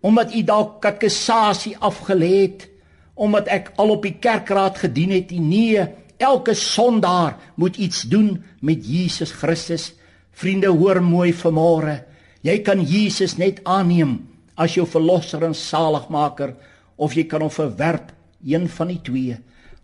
omdat 0.00 0.34
u 0.34 0.42
dalk 0.42 0.80
katekisasie 0.80 1.76
afgelê 1.78 2.34
het 2.46 2.68
omdat 3.16 3.48
ek 3.48 3.72
al 3.80 3.94
op 3.96 4.04
die 4.04 4.16
kerkraad 4.20 4.78
gedien 4.84 5.14
het. 5.16 5.32
Nee, 5.32 5.82
elke 6.20 6.54
sondaar 6.54 7.36
moet 7.56 7.76
iets 7.80 8.04
doen 8.08 8.36
met 8.60 8.84
Jesus 8.84 9.32
Christus. 9.32 9.94
Vriende, 10.36 10.68
hoor 10.68 11.00
mooi 11.00 11.32
vanmôre. 11.32 12.02
Jy 12.44 12.60
kan 12.62 12.82
Jesus 12.84 13.38
net 13.40 13.62
aanneem 13.64 14.20
as 14.56 14.76
jou 14.76 14.84
verlosser 14.88 15.44
en 15.48 15.56
saligmaker 15.56 16.54
of 16.96 17.16
jy 17.16 17.26
kan 17.28 17.42
hom 17.44 17.52
verwerp, 17.52 18.12
een 18.44 18.68
van 18.68 18.92
die 18.92 19.00
twee. 19.04 19.36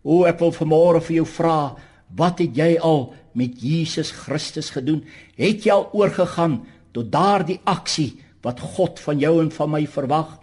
O, 0.02 0.24
ek 0.28 0.40
wil 0.40 0.52
vanmôre 0.54 1.00
vir 1.04 1.20
jou 1.20 1.26
vra, 1.28 1.72
wat 2.16 2.40
het 2.44 2.56
jy 2.56 2.76
al 2.84 3.12
met 3.38 3.56
Jesus 3.64 4.12
Christus 4.12 4.70
gedoen? 4.74 5.02
Het 5.40 5.64
jy 5.66 5.72
al 5.74 5.88
oorgegaan 5.96 6.60
tot 6.92 7.08
daardie 7.12 7.60
aksie 7.64 8.12
wat 8.44 8.60
God 8.76 9.00
van 9.00 9.20
jou 9.22 9.38
en 9.40 9.50
van 9.54 9.72
my 9.72 9.84
verwag? 9.88 10.41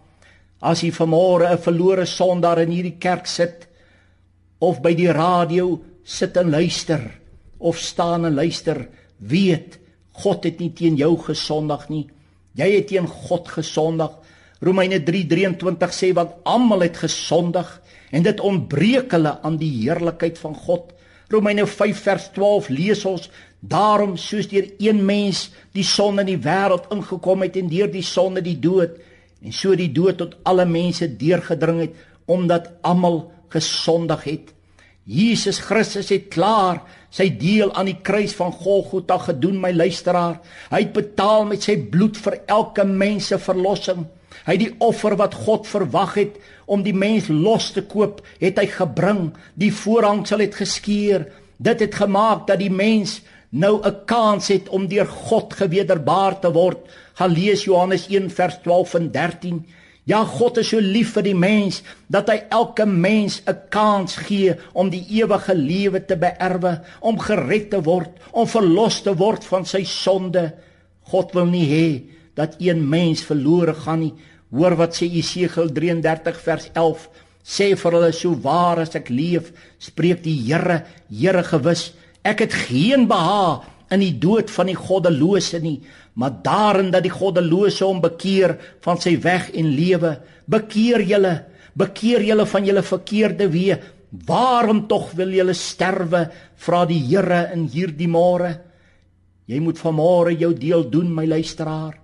As 0.60 0.82
jy 0.84 0.92
vanmôre 0.92 1.48
'n 1.48 1.58
verlore 1.58 2.06
sondaar 2.06 2.60
in 2.60 2.72
hierdie 2.72 3.00
kerk 3.00 3.28
sit 3.28 3.68
of 4.60 4.82
by 4.82 4.94
die 4.94 5.12
radio 5.12 5.80
sit 6.04 6.36
en 6.38 6.52
luister 6.52 7.00
of 7.60 7.78
staan 7.78 8.26
en 8.26 8.36
luister, 8.36 8.88
weet 9.20 9.80
God 10.12 10.44
het 10.44 10.60
nie 10.60 10.74
teen 10.74 10.96
jou 10.96 11.16
gesondig 11.18 11.90
nie. 11.90 12.08
Jy 12.56 12.76
het 12.76 12.88
teen 12.88 13.08
God 13.08 13.48
gesondig. 13.48 14.12
Romeine 14.60 15.00
3:23 15.00 15.94
sê 15.94 16.14
want 16.14 16.32
almal 16.44 16.82
het 16.82 16.98
gesondig 16.98 17.82
en 18.12 18.24
dit 18.24 18.40
ontbreek 18.40 19.12
hulle 19.12 19.40
aan 19.42 19.58
die 19.58 19.72
heerlikheid 19.84 20.38
van 20.38 20.56
God. 20.56 20.92
Romeine 21.30 21.66
5 21.68 22.00
vers 22.04 22.32
12 22.34 22.70
lees 22.70 23.06
ons 23.06 23.30
daarom 23.60 24.18
soos 24.18 24.48
deur 24.48 24.66
een 24.80 25.06
mens 25.06 25.52
die 25.72 25.84
sonde 25.84 26.22
in 26.22 26.34
die 26.34 26.44
wêreld 26.44 26.90
ingekom 26.92 27.42
het 27.42 27.56
en 27.56 27.70
deur 27.70 27.92
die 27.92 28.04
sonde 28.04 28.42
die 28.42 28.60
dood 28.60 28.98
en 29.44 29.56
so 29.56 29.76
die 29.76 29.92
dood 29.96 30.20
tot 30.20 30.38
alle 30.50 30.66
mense 30.68 31.08
deurgedring 31.20 31.84
het 31.86 32.00
omdat 32.30 32.70
almal 32.86 33.24
gesondig 33.50 34.24
het. 34.28 34.54
Jesus 35.10 35.58
Christus 35.66 36.12
het 36.14 36.28
klaar 36.30 36.84
sy 37.10 37.32
deel 37.34 37.72
aan 37.74 37.88
die 37.90 37.98
kruis 38.06 38.36
van 38.38 38.52
Golgotha 38.54 39.18
gedoen, 39.24 39.58
my 39.58 39.72
luisteraar. 39.74 40.38
Hy 40.70 40.84
het 40.84 40.94
betaal 40.94 41.48
met 41.50 41.66
sy 41.66 41.80
bloed 41.90 42.20
vir 42.22 42.38
elke 42.46 42.86
mens 42.86 43.32
se 43.32 43.40
verlossing. 43.42 44.06
Hy 44.46 44.56
die 44.62 44.70
offer 44.86 45.16
wat 45.18 45.34
God 45.48 45.66
verwag 45.68 46.14
het 46.20 46.38
om 46.70 46.84
die 46.86 46.94
mens 46.94 47.32
los 47.34 47.72
te 47.74 47.82
koop, 47.90 48.22
het 48.38 48.62
hy 48.62 48.68
gebring. 48.70 49.32
Die 49.58 49.74
voorhangsel 49.74 50.46
het 50.46 50.60
geskeur. 50.62 51.26
Dit 51.58 51.82
het 51.82 51.98
gemaak 51.98 52.46
dat 52.48 52.62
die 52.62 52.72
mens 52.72 53.20
nou 53.50 53.82
'n 53.82 54.06
kans 54.06 54.48
het 54.48 54.70
om 54.70 54.88
deur 54.88 55.08
God 55.08 55.54
gewederbaar 55.54 56.40
te 56.40 56.52
word. 56.52 56.78
Gaan 57.14 57.32
lees 57.32 57.64
Johannes 57.64 58.08
1 58.08 58.30
vers 58.30 58.58
12 58.64 58.94
en 58.94 59.12
13. 59.12 59.66
Ja, 60.04 60.24
God 60.26 60.58
is 60.58 60.68
so 60.68 60.80
lief 60.80 61.12
vir 61.14 61.24
die 61.24 61.36
mens 61.36 61.84
dat 62.08 62.30
hy 62.30 62.44
elke 62.50 62.86
mens 62.86 63.42
'n 63.46 63.70
kans 63.70 64.16
gee 64.16 64.56
om 64.74 64.90
die 64.90 65.06
ewige 65.10 65.56
lewe 65.56 66.06
te 66.06 66.16
beerwe, 66.16 66.82
om 67.00 67.20
gered 67.20 67.70
te 67.70 67.82
word, 67.82 68.10
om 68.32 68.48
verlos 68.48 69.02
te 69.02 69.14
word 69.14 69.44
van 69.44 69.66
sy 69.66 69.84
sonde. 69.84 70.54
God 71.02 71.34
wil 71.34 71.46
nie 71.46 71.66
hê 71.66 72.04
dat 72.36 72.56
een 72.60 72.90
mens 72.90 73.22
verlore 73.22 73.74
gaan 73.74 74.00
nie. 74.00 74.14
Hoor 74.52 74.76
wat 74.76 74.96
sê 74.96 75.06
Jesegiel 75.06 75.70
33 75.70 76.40
vers 76.42 76.70
11. 76.74 77.10
Sê 77.44 77.76
vir 77.76 77.92
hulle 77.92 78.12
so 78.12 78.34
waar 78.36 78.80
as 78.80 78.96
ek 78.96 79.10
leef, 79.10 79.52
spreek 79.78 80.24
die 80.24 80.38
Here, 80.48 80.86
Here 81.10 81.44
gewis 81.44 81.94
Ek 82.30 82.44
het 82.46 82.54
geen 82.68 83.08
behaag 83.10 83.66
in 83.90 84.04
die 84.04 84.14
dood 84.22 84.52
van 84.54 84.70
die 84.70 84.78
goddelose 84.78 85.58
nie, 85.64 85.80
maar 86.20 86.36
daarin 86.46 86.92
dat 86.94 87.06
die 87.06 87.14
goddelose 87.14 87.88
hom 87.88 88.02
bekeer 88.04 88.54
van 88.86 89.00
sy 89.02 89.16
weg 89.24 89.50
en 89.58 89.72
lewe. 89.74 90.14
Bekeer 90.50 91.02
julle, 91.10 91.34
bekeer 91.74 92.26
julle 92.28 92.46
van 92.50 92.68
julle 92.68 92.84
verkeerde 92.86 93.50
weë. 93.50 93.80
Waarom 94.30 94.84
tog 94.90 95.12
wil 95.18 95.34
julle 95.34 95.56
sterwe? 95.58 96.28
Vra 96.58 96.84
die 96.90 97.02
Here 97.08 97.48
in 97.54 97.68
hierdie 97.70 98.10
môre. 98.10 98.56
Jy 99.50 99.62
moet 99.66 99.82
vanmôre 99.82 100.36
jou 100.38 100.52
deel 100.54 100.86
doen, 100.90 101.10
my 101.14 101.26
luisteraar. 101.26 101.96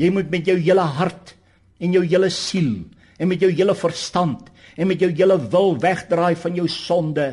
Jy 0.00 0.08
moet 0.12 0.30
met 0.32 0.48
jou 0.48 0.56
hele 0.56 0.84
hart 0.96 1.34
en 1.80 1.92
jou 1.92 2.04
hele 2.04 2.30
siel 2.32 2.86
en 3.16 3.28
met 3.28 3.40
jou 3.40 3.50
hele 3.52 3.74
verstand 3.76 4.48
en 4.76 4.88
met 4.88 5.00
jou 5.00 5.10
hele 5.10 5.36
wil 5.52 5.76
wegdraai 5.80 6.36
van 6.40 6.56
jou 6.56 6.68
sonde 6.68 7.26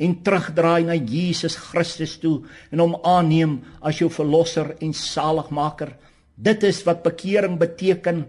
en 0.00 0.16
terugdraai 0.24 0.86
na 0.88 0.96
Jesus 0.96 1.56
Christus 1.60 2.16
toe 2.22 2.40
en 2.72 2.82
hom 2.82 2.96
aanneem 3.04 3.58
as 3.84 4.00
jou 4.00 4.08
verlosser 4.12 4.74
en 4.80 4.94
saligmaker. 4.96 5.92
Dit 6.40 6.64
is 6.64 6.80
wat 6.86 7.02
bekering 7.04 7.58
beteken. 7.60 8.24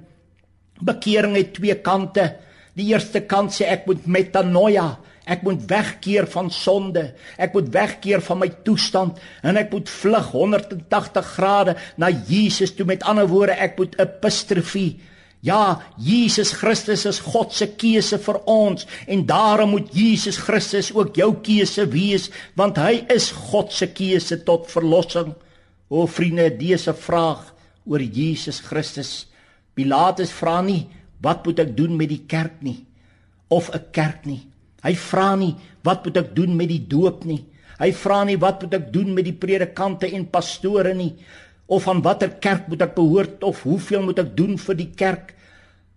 Bekering 0.81 1.37
het 1.39 1.53
twee 1.55 1.77
kante. 1.83 2.27
Die 2.75 2.89
eerste 2.91 3.23
kant 3.27 3.55
sê 3.55 3.67
ek 3.71 3.87
moet 3.87 4.03
metanoia, 4.07 4.97
ek 5.31 5.43
moet 5.45 5.63
wegkeer 5.69 6.25
van 6.31 6.49
sonde, 6.51 7.03
ek 7.39 7.53
moet 7.55 7.67
wegkeer 7.71 8.23
van 8.25 8.39
my 8.41 8.49
toestand 8.65 9.19
en 9.45 9.59
ek 9.59 9.71
moet 9.75 9.91
vlug 9.91 10.31
180 10.33 11.33
grade 11.35 11.75
na 12.01 12.09
Jesus 12.09 12.73
toe. 12.75 12.87
Met 12.87 13.05
ander 13.07 13.27
woorde, 13.31 13.55
ek 13.55 13.77
moet 13.79 13.95
epistrofie 14.01 14.99
Ja, 15.41 15.81
Jesus 15.98 16.53
Christus 16.53 17.07
is 17.10 17.19
God 17.25 17.50
se 17.53 17.65
keuse 17.74 18.19
vir 18.21 18.38
ons 18.50 18.86
en 19.10 19.24
daarom 19.25 19.74
moet 19.74 19.89
Jesus 19.95 20.38
Christus 20.38 20.91
ook 20.93 21.17
jou 21.17 21.31
keuse 21.41 21.88
wees 21.89 22.27
want 22.60 22.77
hy 22.77 23.01
is 23.10 23.31
God 23.50 23.74
se 23.74 23.89
keuse 23.89 24.38
tot 24.45 24.69
verlossing. 24.69 25.33
O 25.89 26.05
vriende, 26.07 26.45
dese 26.55 26.93
vraag 26.93 27.50
oor 27.89 28.00
Jesus 28.05 28.62
Christus. 28.62 29.25
Pilatus 29.74 30.31
vra 30.36 30.60
nie 30.62 30.86
wat 31.25 31.41
moet 31.45 31.65
ek 31.65 31.74
doen 31.77 31.98
met 31.98 32.13
die 32.13 32.21
kerk 32.29 32.62
nie 32.62 32.86
of 33.50 33.74
'n 33.74 33.91
kerk 33.91 34.25
nie. 34.25 34.45
Hy 34.83 34.93
vra 34.93 35.36
nie 35.36 35.55
wat 35.83 36.05
moet 36.05 36.17
ek 36.17 36.36
doen 36.36 36.55
met 36.55 36.69
die 36.69 36.86
doop 36.88 37.25
nie. 37.25 37.45
Hy 37.79 37.91
vra 37.91 38.24
nie 38.24 38.38
wat 38.38 38.62
moet 38.62 38.74
ek 38.74 38.93
doen 38.93 39.13
met 39.13 39.25
die 39.25 39.33
predikante 39.33 40.07
en 40.13 40.29
pastore 40.29 40.93
nie 40.93 41.15
of 41.71 41.87
aan 41.87 42.03
watter 42.03 42.33
kerk 42.43 42.67
moet 42.67 42.83
ek 42.83 42.95
behoort 42.97 43.43
of 43.47 43.61
hoeveel 43.63 44.03
moet 44.03 44.19
ek 44.19 44.33
doen 44.35 44.57
vir 44.59 44.75
die 44.75 44.89
kerk? 44.91 45.33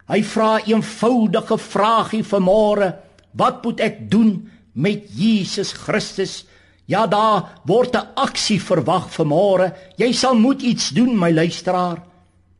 Hy 0.06 0.20
vra 0.22 0.58
'n 0.58 0.70
eenvoudige 0.70 1.58
vraagie 1.58 2.22
vanmôre: 2.22 2.94
Wat 3.32 3.64
moet 3.64 3.80
ek 3.80 4.10
doen 4.10 4.50
met 4.72 5.10
Jesus 5.10 5.72
Christus? 5.72 6.44
Ja, 6.86 7.06
daar 7.06 7.60
word 7.66 7.96
'n 7.96 8.14
aksie 8.14 8.60
verwag 8.60 9.10
vanmôre. 9.10 9.74
Jy 9.96 10.12
sal 10.12 10.34
moet 10.34 10.62
iets 10.62 10.90
doen, 10.90 11.18
my 11.18 11.32
luisteraar. 11.32 12.02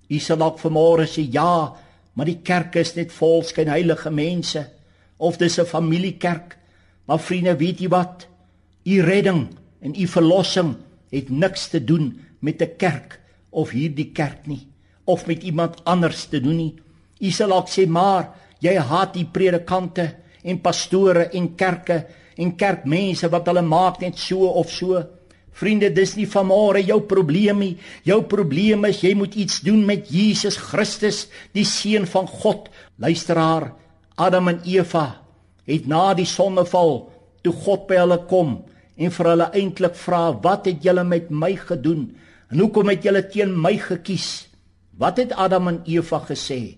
U 0.09 0.19
sal 0.19 0.37
dalk 0.37 0.59
vanmôre 0.59 1.07
sê 1.07 1.23
ja, 1.31 1.73
maar 2.15 2.27
die 2.27 2.43
kerk 2.43 2.75
is 2.77 2.95
net 2.95 3.13
vol 3.13 3.43
skyn 3.43 3.69
heilige 3.69 4.11
mense 4.11 4.67
of 5.19 5.37
dis 5.37 5.59
'n 5.59 5.67
familiekerk. 5.67 6.57
Maar 7.07 7.19
vriende, 7.19 7.57
weet 7.57 7.81
jy 7.81 7.89
wat? 7.89 8.27
U 8.85 9.03
redding 9.03 9.49
en 9.81 9.95
u 9.95 10.07
verlossing 10.07 10.77
het 11.11 11.31
niks 11.31 11.69
te 11.69 11.85
doen 11.85 12.21
met 12.45 12.63
'n 12.63 12.77
kerk 12.77 13.21
of 13.51 13.71
hierdie 13.71 14.13
kerk 14.13 14.47
nie. 14.47 14.75
of 15.05 15.27
met 15.27 15.43
iemand 15.43 15.85
anders 15.85 16.25
te 16.25 16.41
doen 16.41 16.57
nie. 16.57 16.75
U 17.21 17.31
sal 17.33 17.53
ook 17.53 17.69
sê 17.71 17.87
maar 17.89 18.33
jy 18.65 18.75
haat 18.81 19.15
die 19.17 19.27
predikante 19.29 20.09
en 20.45 20.61
pastore 20.65 21.29
en 21.37 21.51
kerke 21.57 22.05
en 22.41 22.55
kerkmense 22.59 23.29
wat 23.31 23.47
hulle 23.51 23.63
maak 23.65 24.01
net 24.03 24.19
so 24.19 24.49
of 24.49 24.73
so. 24.73 25.03
Vriende, 25.55 25.93
dis 25.95 26.17
nie 26.19 26.27
vanmôre 26.27 26.81
jou 26.83 26.99
probleem 27.07 27.61
nie. 27.63 27.75
Jou 28.03 28.25
probleem 28.27 28.89
is 28.89 29.05
jy 29.05 29.13
moet 29.15 29.37
iets 29.39 29.61
doen 29.63 29.85
met 29.87 30.09
Jesus 30.11 30.57
Christus, 30.59 31.29
die 31.55 31.67
seun 31.69 32.09
van 32.11 32.27
God. 32.27 32.67
Luisteraar, 32.99 33.71
Adam 34.19 34.51
en 34.51 34.61
Eva 34.67 35.21
het 35.65 35.87
na 35.89 36.11
die 36.15 36.27
sondeval 36.29 37.05
toe 37.45 37.53
God 37.65 37.87
by 37.89 38.01
hulle 38.03 38.19
kom 38.29 38.57
en 38.99 39.15
vir 39.15 39.31
hulle 39.31 39.47
eintlik 39.55 39.95
vra, 39.95 40.33
"Wat 40.43 40.67
het 40.67 40.83
julle 40.83 41.05
met 41.05 41.31
my 41.31 41.55
gedoen? 41.57 42.17
En 42.55 42.63
hoekom 42.63 42.93
het 42.93 43.03
julle 43.03 43.25
teen 43.27 43.53
my 43.59 43.75
gekies?" 43.83 44.47
Wat 44.95 45.19
het 45.19 45.33
Adam 45.35 45.69
en 45.69 45.81
Eva 45.91 46.21
gesê? 46.23 46.77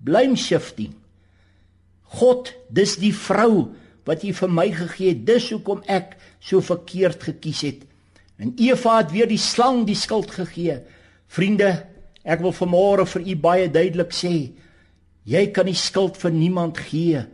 Blame 0.00 0.36
shifting. 0.36 0.94
God, 2.16 2.54
dis 2.72 2.96
die 2.96 3.12
vrou 3.12 3.74
wat 4.08 4.24
jy 4.24 4.32
vir 4.32 4.48
my 4.48 4.70
gegee 4.72 5.12
het. 5.12 5.26
Dis 5.28 5.50
hoekom 5.52 5.82
ek 5.84 6.16
so 6.40 6.64
verkeerd 6.64 7.26
gekies 7.28 7.60
het. 7.66 7.82
En 8.40 8.54
Eva 8.56 9.02
het 9.02 9.12
weer 9.12 9.28
die 9.28 9.40
slang 9.40 9.84
die 9.84 9.98
skuld 9.98 10.30
gegee. 10.32 10.78
Vriende, 11.28 11.74
ek 12.24 12.40
wil 12.40 12.54
vanmôre 12.56 13.04
vir 13.12 13.26
u 13.26 13.36
baie 13.36 13.68
duidelik 13.68 14.14
sê, 14.16 14.32
jy 15.28 15.44
kan 15.52 15.68
die 15.68 15.76
skuld 15.76 16.16
vir 16.16 16.32
niemand 16.32 16.80
gee. 16.88 17.26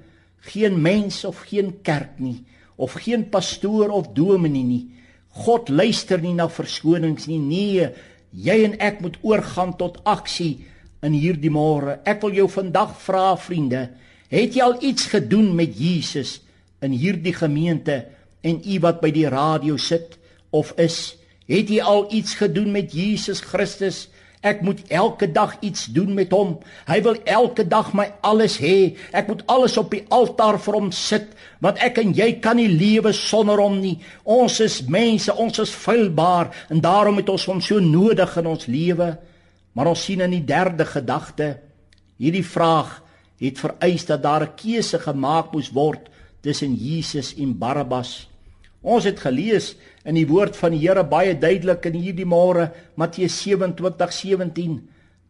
Geen 0.50 0.80
mens 0.82 1.22
of 1.24 1.46
geen 1.46 1.70
kerk 1.86 2.18
nie 2.18 2.42
of 2.76 2.96
geen 2.98 3.28
pastoor 3.30 3.92
of 3.94 4.08
dominee 4.16 4.64
nie. 4.66 4.84
God 5.34 5.68
luister 5.68 6.20
nie 6.22 6.34
na 6.36 6.48
verskonings 6.48 7.26
nie. 7.30 7.40
Nee, 7.42 7.90
jy 8.30 8.58
en 8.68 8.78
ek 8.82 9.00
moet 9.02 9.18
oorgaan 9.22 9.74
tot 9.78 10.00
aksie 10.06 10.64
in 11.04 11.14
hierdie 11.16 11.52
môre. 11.52 11.98
Ek 12.06 12.22
wil 12.22 12.36
jou 12.38 12.48
vandag 12.50 12.94
vra, 13.02 13.34
vriende, 13.36 13.88
het 14.30 14.54
jy 14.56 14.62
al 14.64 14.78
iets 14.82 15.10
gedoen 15.12 15.52
met 15.56 15.74
Jesus 15.78 16.38
in 16.84 16.94
hierdie 16.94 17.34
gemeente 17.34 18.04
en 18.44 18.60
u 18.60 18.78
wat 18.84 19.00
by 19.02 19.10
die 19.14 19.28
radio 19.30 19.76
sit? 19.80 20.18
of 20.54 20.70
is 20.78 21.16
het 21.50 21.68
jy 21.68 21.82
al 21.82 22.06
iets 22.14 22.38
gedoen 22.40 22.70
met 22.72 22.94
Jesus 22.94 23.42
Christus 23.44 24.06
ek 24.44 24.60
moet 24.62 24.82
elke 24.92 25.26
dag 25.32 25.56
iets 25.64 25.86
doen 25.96 26.12
met 26.14 26.32
hom. 26.36 26.58
Hy 26.86 26.98
wil 27.04 27.16
elke 27.24 27.64
dag 27.64 27.92
my 27.96 28.06
alles 28.20 28.58
hê. 28.60 28.94
Ek 29.16 29.30
moet 29.30 29.40
alles 29.50 29.76
op 29.80 29.94
die 29.94 30.02
altaar 30.12 30.60
vir 30.60 30.78
hom 30.78 30.90
sit 30.92 31.32
want 31.64 31.80
ek 31.80 31.96
en 32.02 32.10
jy 32.12 32.26
kan 32.44 32.58
nie 32.60 32.68
lewe 32.68 33.14
sonder 33.16 33.62
hom 33.62 33.78
nie. 33.80 33.96
Ons 34.28 34.58
is 34.60 34.82
mense 34.84 35.32
ons 35.32 35.62
is 35.62 35.72
feilbaar 35.72 36.52
en 36.68 36.82
daarom 36.84 37.16
het 37.22 37.30
ons 37.32 37.46
hom 37.48 37.62
so 37.64 37.80
nodig 37.80 38.36
in 38.36 38.50
ons 38.50 38.68
lewe. 38.68 39.14
Maar 39.72 39.90
ons 39.94 40.04
sien 40.04 40.20
in 40.20 40.36
die 40.36 40.44
derde 40.44 40.84
gedagte 40.84 41.54
hierdie 42.20 42.44
vraag 42.44 43.00
het 43.40 43.58
vereis 43.58 44.04
dat 44.06 44.22
daar 44.22 44.44
'n 44.44 44.54
keuse 44.60 44.98
gemaak 44.98 45.52
moes 45.52 45.72
word 45.72 46.08
tussen 46.40 46.74
Jesus 46.76 47.34
en 47.34 47.58
Barabbas 47.58 48.28
Ons 48.84 49.06
het 49.08 49.22
gelees 49.24 49.72
in 50.04 50.18
die 50.18 50.28
woord 50.28 50.58
van 50.60 50.74
die 50.76 50.82
Here 50.82 51.06
baie 51.08 51.32
duidelik 51.40 51.86
in 51.88 51.96
hierdie 51.96 52.28
môre 52.28 52.68
Matteus 53.00 53.38
27:17 53.40 54.76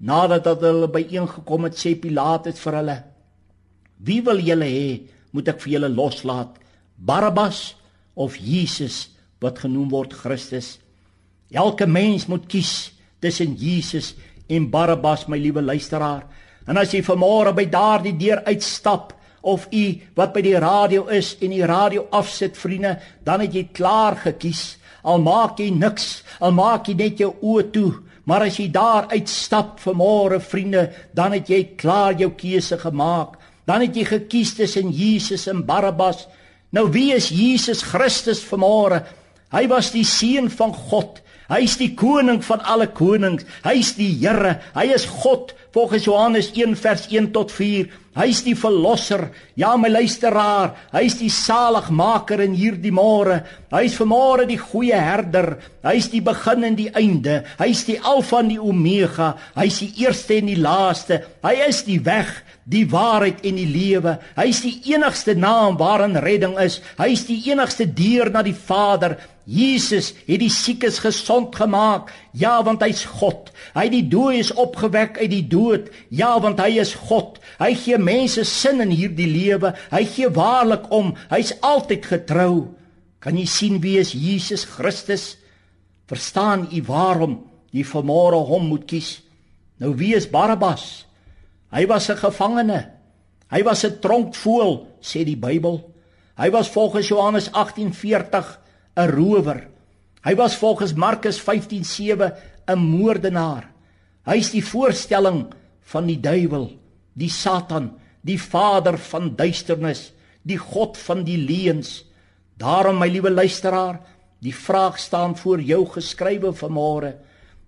nadat 0.04 0.48
hulle 0.60 0.90
byeengekom 0.90 1.68
het 1.68 1.78
sê 1.78 1.94
Pilatus 1.94 2.58
vir 2.58 2.78
hulle 2.80 2.96
Wie 4.04 4.20
wil 4.26 4.42
julle 4.42 4.66
hê 4.66 4.88
moet 5.32 5.48
ek 5.48 5.62
vir 5.62 5.76
julle 5.76 5.88
loslaat? 5.88 6.58
Barabbas 6.98 7.76
of 8.14 8.36
Jesus 8.36 9.14
wat 9.40 9.62
genoem 9.62 9.88
word 9.90 10.12
Christus? 10.12 10.78
Elke 11.54 11.86
mens 11.86 12.26
moet 12.26 12.48
kies 12.50 12.90
tussen 13.22 13.54
Jesus 13.54 14.14
en 14.50 14.70
Barabbas 14.70 15.28
my 15.28 15.38
liewe 15.38 15.62
luisteraar. 15.62 16.26
En 16.66 16.76
as 16.80 16.92
jy 16.92 17.04
vanmôre 17.06 17.54
by 17.54 17.64
daardie 17.70 18.16
deur 18.18 18.42
uitstap 18.48 19.14
of 19.44 19.68
u 19.72 19.84
wat 20.16 20.32
by 20.34 20.42
die 20.44 20.56
radio 20.58 21.06
is 21.12 21.34
en 21.44 21.52
die 21.52 21.66
radio 21.68 22.06
afsit 22.10 22.56
vriende, 22.58 22.96
dan 23.24 23.44
het 23.44 23.54
jy 23.54 23.68
klaar 23.76 24.16
gekies. 24.24 24.76
Al 25.04 25.20
maak 25.20 25.60
jy 25.60 25.68
niks, 25.70 26.22
al 26.40 26.54
maak 26.56 26.88
jy 26.88 26.96
net 26.96 27.20
jou 27.20 27.34
oë 27.44 27.70
toe, 27.74 27.90
maar 28.24 28.46
as 28.46 28.56
jy 28.56 28.70
daar 28.72 29.10
uitstap 29.12 29.76
vanmôre 29.84 30.40
vriende, 30.40 30.86
dan 31.12 31.36
het 31.36 31.50
jy 31.52 31.60
klaar 31.76 32.16
jou 32.16 32.30
keuse 32.32 32.78
gemaak. 32.80 33.36
Dan 33.68 33.84
het 33.84 33.96
jy 33.96 34.06
gekies 34.08 34.54
tussen 34.56 34.92
Jesus 34.92 35.46
en 35.48 35.64
Barabbas. 35.68 36.24
Nou 36.72 36.88
wie 36.92 37.12
is 37.14 37.28
Jesus 37.32 37.84
Christus 37.84 38.40
vanmôre? 38.44 39.04
Hy 39.54 39.68
was 39.70 39.92
die 39.94 40.04
seun 40.08 40.48
van 40.50 40.72
God. 40.72 41.20
Hy 41.50 41.60
is 41.66 41.76
die 41.76 41.92
koning 41.96 42.40
van 42.44 42.62
alle 42.64 42.88
konings. 42.88 43.44
Hy 43.64 43.76
is 43.82 43.92
die 43.98 44.10
Here. 44.16 44.56
Hy 44.74 44.86
is 44.96 45.04
God 45.22 45.52
volgens 45.76 46.08
Johannes 46.08 46.50
1 46.56 46.76
vers 46.80 47.06
1 47.12 47.32
tot 47.36 47.52
4. 47.52 47.90
Hy 48.14 48.28
is 48.30 48.44
die 48.46 48.54
verlosser. 48.54 49.26
Ja, 49.58 49.72
my 49.78 49.88
luisteraar, 49.90 50.70
hy 50.94 51.02
is 51.08 51.16
die 51.18 51.30
saligmaker 51.34 52.44
in 52.44 52.54
hierdie 52.54 52.92
môre. 52.94 53.40
Hy 53.74 53.82
is 53.88 53.96
vanmôre 53.98 54.46
die 54.46 54.58
goeie 54.60 55.00
herder. 55.02 55.56
Hy 55.82 55.96
is 55.98 56.08
die 56.12 56.22
begin 56.22 56.62
en 56.70 56.78
die 56.78 56.90
einde. 56.94 57.40
Hy 57.58 57.68
is 57.74 57.82
die 57.88 57.98
alfa 57.98 58.38
en 58.44 58.52
die 58.54 58.60
omega. 58.62 59.32
Hy 59.58 59.66
is 59.66 59.80
die 59.82 59.90
eerste 60.06 60.38
en 60.38 60.52
die 60.52 60.60
laaste. 60.62 61.24
Hy 61.42 61.56
is 61.66 61.82
die 61.88 61.98
weg, 62.06 62.30
die 62.70 62.86
waarheid 62.88 63.42
en 63.44 63.58
die 63.58 63.68
lewe. 63.68 64.16
Hy 64.38 64.48
is 64.52 64.62
die 64.62 64.76
enigste 64.94 65.34
naam 65.34 65.78
waarin 65.82 66.14
redding 66.22 66.54
is. 66.62 66.78
Hy 67.00 67.10
is 67.16 67.26
die 67.26 67.42
enigste 67.50 67.90
deur 67.90 68.30
na 68.30 68.46
die 68.46 68.54
Vader. 68.54 69.18
Jesus 69.44 70.14
het 70.24 70.40
die 70.40 70.52
siekes 70.52 71.02
gesond 71.04 71.56
gemaak. 71.56 72.08
Ja, 72.32 72.56
want 72.64 72.82
hy's 72.82 73.04
God. 73.20 73.50
Hy 73.74 73.88
het 73.88 73.92
die 73.92 74.06
dooies 74.08 74.54
opgewek 74.56 75.18
uit 75.20 75.30
die 75.32 75.44
dood. 75.44 75.90
Ja, 76.08 76.32
want 76.40 76.62
hy 76.62 76.78
is 76.80 76.94
God. 77.10 77.36
Hy 77.60 77.74
gee 77.76 78.00
mense 78.04 78.44
sin 78.44 78.82
in 78.84 78.92
hierdie 78.94 79.28
lewe. 79.28 79.72
Hy 79.90 80.04
gee 80.04 80.28
waarlik 80.28 80.90
om. 80.92 81.14
Hy's 81.30 81.54
altyd 81.64 82.06
getrou. 82.06 82.74
Kan 83.20 83.38
jy 83.40 83.46
sien 83.48 83.80
wie 83.80 83.96
is 83.98 84.12
Jesus 84.12 84.66
Christus? 84.68 85.36
Verstaan 86.10 86.68
u 86.68 86.82
waarom 86.84 87.38
jy 87.72 87.84
vanmôre 87.88 88.42
hom 88.46 88.68
moet 88.68 88.84
kies? 88.86 89.22
Nou 89.80 89.94
wie 89.98 90.12
is 90.16 90.28
Barabbas? 90.30 91.06
Hy 91.72 91.86
was 91.86 92.10
'n 92.10 92.16
gevangene. 92.16 92.90
Hy 93.50 93.62
was 93.62 93.84
'n 93.84 93.98
tronkvoël, 94.00 94.86
sê 95.00 95.24
die 95.24 95.36
Bybel. 95.36 95.90
Hy 96.36 96.50
was 96.50 96.68
volgens 96.68 97.08
Johannes 97.08 97.50
18:40 97.52 98.58
'n 98.96 99.10
rower. 99.10 99.68
Hy 100.24 100.34
was 100.34 100.56
volgens 100.56 100.94
Markus 100.94 101.38
15:7 101.40 102.32
'n 102.66 102.78
moordenaar. 102.78 103.70
Hy 104.24 104.36
is 104.36 104.50
die 104.50 104.64
voorstelling 104.64 105.52
van 105.82 106.06
die 106.06 106.20
duiwel, 106.20 106.70
die 107.14 107.30
Satan, 107.30 107.92
die 108.22 108.38
vader 108.40 108.98
van 108.98 109.32
duisternis, 109.36 110.12
die 110.42 110.58
god 110.58 110.98
van 111.00 111.24
die 111.26 111.38
leuns. 111.38 112.02
Daarom 112.60 112.98
my 113.00 113.08
liewe 113.10 113.30
luisteraar, 113.32 114.00
die 114.44 114.54
vraag 114.54 114.98
staan 115.00 115.36
voor 115.36 115.62
jou 115.64 115.84
geskrywe 115.88 116.52
vanmôre. 116.54 117.14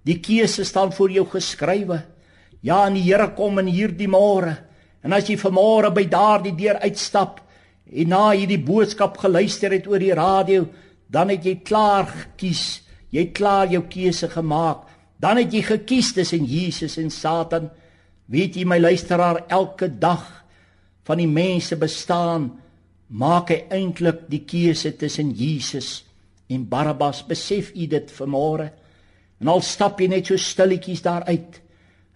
Die 0.06 0.20
keuse 0.22 0.64
staan 0.64 0.92
voor 0.92 1.10
jou 1.10 1.24
geskrywe. 1.30 2.02
Ja, 2.62 2.84
en 2.86 2.96
die 2.98 3.04
Here 3.06 3.30
kom 3.34 3.58
in 3.62 3.70
hierdie 3.70 4.10
môre. 4.10 4.56
En 5.02 5.14
as 5.16 5.28
jy 5.30 5.38
vanmôre 5.40 5.92
by 5.94 6.04
daardie 6.10 6.54
deur 6.58 6.80
uitstap 6.82 7.40
en 7.86 8.10
na 8.10 8.32
hierdie 8.32 8.58
boodskap 8.58 9.20
geluister 9.22 9.70
het 9.70 9.86
oor 9.86 10.02
die 10.02 10.14
radio, 10.14 10.64
dan 11.06 11.30
het 11.30 11.44
jy 11.46 11.60
klaar 11.62 12.08
gekies. 12.10 12.82
Jy 13.14 13.28
het 13.28 13.36
klaar 13.38 13.70
jou 13.70 13.84
keuse 13.86 14.28
gemaak. 14.32 14.82
Dan 15.22 15.38
het 15.40 15.54
jy 15.54 15.62
gekies 15.64 16.10
tussen 16.16 16.44
Jesus 16.44 16.98
en 16.98 17.12
Satan. 17.14 17.70
Weet 18.26 18.56
jy 18.58 18.64
my 18.66 18.78
luisteraar, 18.80 19.44
elke 19.48 19.88
dag 19.88 20.24
van 21.06 21.20
die 21.22 21.30
mense 21.30 21.76
bestaan 21.78 22.50
maak 23.06 23.52
hy 23.54 23.60
eintlik 23.70 24.24
die 24.30 24.42
keuse 24.48 24.96
tussen 24.98 25.30
Jesus 25.30 26.00
en 26.50 26.66
Barabbas. 26.68 27.22
Besef 27.26 27.70
u 27.74 27.86
dit 27.86 28.10
vanmôre? 28.18 28.70
En 29.38 29.52
al 29.52 29.62
stap 29.62 30.00
jy 30.00 30.08
net 30.10 30.26
so 30.26 30.40
stilletjies 30.40 31.04
daar 31.06 31.26
uit 31.28 31.60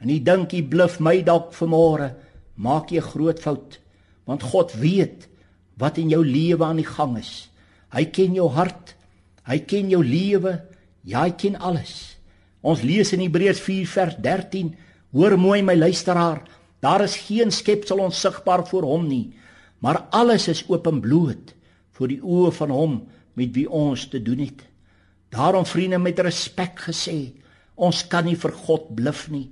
en 0.01 0.09
jy 0.09 0.18
dink 0.25 0.55
jy 0.57 0.62
bluf 0.64 0.96
my 1.05 1.18
dalk 1.20 1.53
vanmôre, 1.53 2.14
maak 2.57 2.90
jy 2.90 2.99
'n 2.99 3.11
groot 3.12 3.38
fout. 3.38 3.79
Want 4.25 4.42
God 4.42 4.73
weet 4.73 5.29
wat 5.77 5.99
in 5.99 6.09
jou 6.09 6.25
lewe 6.25 6.64
aan 6.64 6.77
die 6.77 6.88
gang 6.96 7.18
is. 7.18 7.51
Hy 7.92 8.05
ken 8.05 8.35
jou 8.35 8.49
hart. 8.49 8.94
Hy 9.44 9.59
ken 9.59 9.90
jou 9.90 10.03
lewe. 10.05 10.61
Ja, 11.03 11.25
hy 11.25 11.31
ken 11.31 11.57
alles. 11.57 12.16
Ons 12.62 12.83
lees 12.83 13.12
in 13.12 13.20
Hebreërs 13.20 13.61
4 13.61 13.87
vers 13.87 14.16
13. 14.20 14.77
Hoor 15.11 15.37
mooi 15.38 15.62
my 15.66 15.75
luisteraar, 15.75 16.44
daar 16.81 17.03
is 17.03 17.16
geen 17.27 17.51
skepsel 17.51 17.99
onsigbaar 17.99 18.62
voor 18.68 18.87
hom 18.87 19.09
nie, 19.09 19.33
maar 19.83 20.07
alles 20.14 20.49
is 20.49 20.64
openbloot 20.68 21.55
voor 21.96 22.09
die 22.09 22.20
oë 22.23 22.53
van 22.57 22.70
hom 22.70 22.99
met 23.35 23.55
wie 23.57 23.66
ons 23.66 24.07
te 24.09 24.20
doen 24.23 24.44
het. 24.44 24.62
Daarom 25.35 25.66
vriende 25.66 25.99
met 25.99 26.18
respek 26.23 26.87
gesê, 26.88 27.33
ons 27.75 28.05
kan 28.09 28.27
nie 28.27 28.37
vir 28.38 28.55
God 28.66 28.90
bluf 28.94 29.27
nie. 29.33 29.49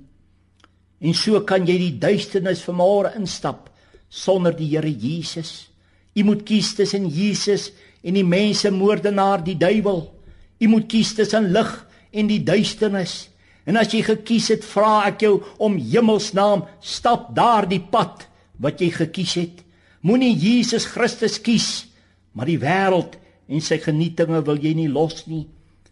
En 0.99 1.15
so 1.15 1.39
kan 1.47 1.67
jy 1.67 1.77
die 1.79 1.95
duisternis 1.99 2.63
vanmôre 2.65 3.13
instap 3.19 3.69
sonder 4.09 4.55
die 4.55 4.67
Here 4.73 4.89
Jesus. 4.89 5.69
Jy 6.15 6.25
moet 6.27 6.43
kies 6.47 6.73
tussen 6.75 7.07
Jesus 7.07 7.69
en 8.03 8.17
die 8.17 8.25
mense 8.27 8.71
moordenaar 8.73 9.43
die 9.45 9.57
duiwel. 9.59 10.01
U 10.59 10.67
moet 10.67 10.89
kies 10.91 11.13
tussen 11.15 11.51
lig 11.55 11.71
en 12.11 12.27
die 12.27 12.41
duisternis. 12.43 13.29
En 13.69 13.77
as 13.77 13.91
jy 13.93 14.01
gekies 14.07 14.49
het, 14.55 14.65
vra 14.65 15.03
ek 15.11 15.21
jou 15.27 15.35
om 15.61 15.77
hemelsnaam, 15.77 16.65
stap 16.81 17.29
daardie 17.37 17.83
pad 17.91 18.25
wat 18.57 18.81
jy 18.81 18.89
gekies 18.95 19.35
het. 19.37 19.61
Moenie 20.01 20.33
Jesus 20.33 20.87
Christus 20.89 21.37
kies, 21.43 21.85
maar 22.33 22.49
die 22.49 22.59
wêreld 22.61 23.19
en 23.49 23.61
sy 23.61 23.77
genietinge 23.83 24.41
wil 24.47 24.57
jy 24.61 24.73
nie 24.77 24.89
los 24.89 25.27
nie. 25.29 25.45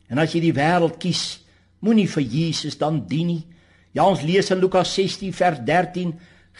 En 0.10 0.22
as 0.24 0.34
jy 0.34 0.42
die 0.48 0.56
wêreld 0.56 0.98
kies, 1.02 1.44
moenie 1.86 2.08
vir 2.10 2.26
Jesus 2.26 2.80
dan 2.80 3.04
dien 3.10 3.30
nie. 3.36 3.44
Ja, 3.94 4.08
ons 4.08 4.24
lees 4.26 4.50
in 4.54 4.62
Lukas 4.62 4.92
16 4.98 5.36
vers 5.36 5.62
13, 5.68 6.16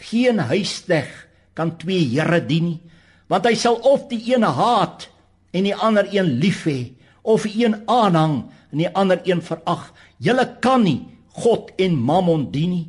geen 0.08 0.38
huisdeg 0.50 1.10
kan 1.58 1.74
twee 1.80 2.04
here 2.12 2.38
dien 2.46 2.68
nie, 2.70 2.80
want 3.28 3.46
hy 3.48 3.56
sal 3.58 3.80
of 3.86 4.06
die 4.10 4.20
een 4.30 4.46
haat 4.46 5.08
en 5.52 5.66
die 5.66 5.74
ander 5.74 6.06
een 6.12 6.30
lief 6.40 6.62
hê, 6.68 6.92
of 7.28 7.44
een 7.44 7.76
aanhang 7.84 8.46
en 8.72 8.80
die 8.80 8.88
ander 8.96 9.20
een 9.24 9.42
verag. 9.44 9.90
Julle 10.16 10.46
kan 10.64 10.82
nie 10.86 11.02
God 11.38 11.70
en 11.76 11.96
Mammon 11.96 12.48
dien 12.52 12.72
nie. 12.72 12.86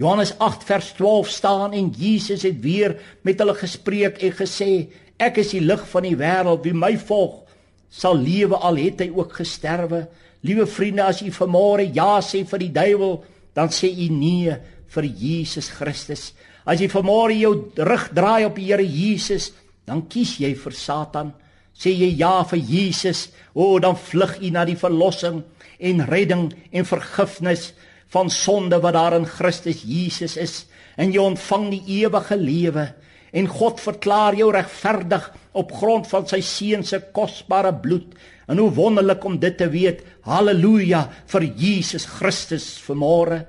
Johannes 0.00 0.32
8 0.42 0.64
vers 0.66 0.92
12 0.98 1.28
staan 1.30 1.72
en 1.72 1.90
Jesus 1.94 2.42
het 2.42 2.60
weer 2.62 2.96
met 3.22 3.38
hulle 3.38 3.54
gespreek 3.54 4.22
en 4.22 4.34
gesê: 4.34 4.70
Ek 5.18 5.38
is 5.42 5.52
die 5.54 5.62
lig 5.62 5.82
van 5.90 6.06
die 6.06 6.16
wêreld. 6.18 6.64
Wie 6.64 6.74
my 6.74 6.94
volg, 6.98 7.44
sal 7.90 8.18
lewe 8.18 8.58
al 8.58 8.80
het 8.82 9.04
hy 9.04 9.10
ook 9.14 9.36
gesterwe. 9.38 10.06
Liewe 10.44 10.66
vriende, 10.66 11.04
as 11.06 11.22
u 11.22 11.30
vanmôre 11.32 11.86
ja 11.94 12.18
sê 12.22 12.42
vir 12.48 12.64
die 12.66 12.72
duiwel, 12.74 13.20
dan 13.54 13.70
sê 13.72 13.88
u 13.88 14.08
nee 14.12 14.56
vir 14.94 15.06
Jesus 15.06 15.70
Christus. 15.72 16.32
As 16.66 16.80
jy 16.80 16.88
vanmôre 16.90 17.36
jou 17.38 17.54
rug 17.76 18.10
draai 18.16 18.48
op 18.48 18.58
die 18.58 18.66
Here 18.72 18.84
Jesus, 18.84 19.52
dan 19.86 20.06
kies 20.10 20.38
jy 20.40 20.54
vir 20.58 20.74
Satan. 20.74 21.32
Sê 21.74 21.90
jy 21.90 22.12
ja 22.20 22.42
vir 22.50 22.60
Jesus, 22.62 23.28
o, 23.54 23.74
oh, 23.74 23.80
dan 23.82 23.98
vlug 23.98 24.38
u 24.40 24.50
na 24.54 24.64
die 24.64 24.78
verlossing 24.78 25.42
en 25.78 26.04
redding 26.06 26.48
en 26.72 26.86
vergifnis 26.86 27.72
van 28.14 28.30
sonde 28.30 28.78
wat 28.82 28.94
daar 28.94 29.16
in 29.18 29.26
Christus 29.26 29.82
Jesus 29.82 30.36
is 30.38 30.64
en 30.96 31.10
jy 31.10 31.22
ontvang 31.22 31.70
die 31.72 32.02
ewige 32.04 32.36
lewe 32.38 32.86
en 33.34 33.50
God 33.50 33.82
verklaar 33.82 34.36
jou 34.38 34.52
regverdig 34.54 35.26
op 35.58 35.72
grond 35.74 36.06
van 36.10 36.26
sy 36.30 36.40
seun 36.44 36.84
se 36.86 37.00
kosbare 37.14 37.72
bloed. 37.82 38.14
En 38.46 38.60
hoe 38.60 38.70
wonderlik 38.76 39.24
om 39.24 39.38
dit 39.40 39.56
te 39.58 39.66
weet. 39.72 40.04
Halleluja 40.26 41.06
vir 41.32 41.48
Jesus 41.58 42.06
Christus 42.06 42.74
vanmôre. 42.84 43.40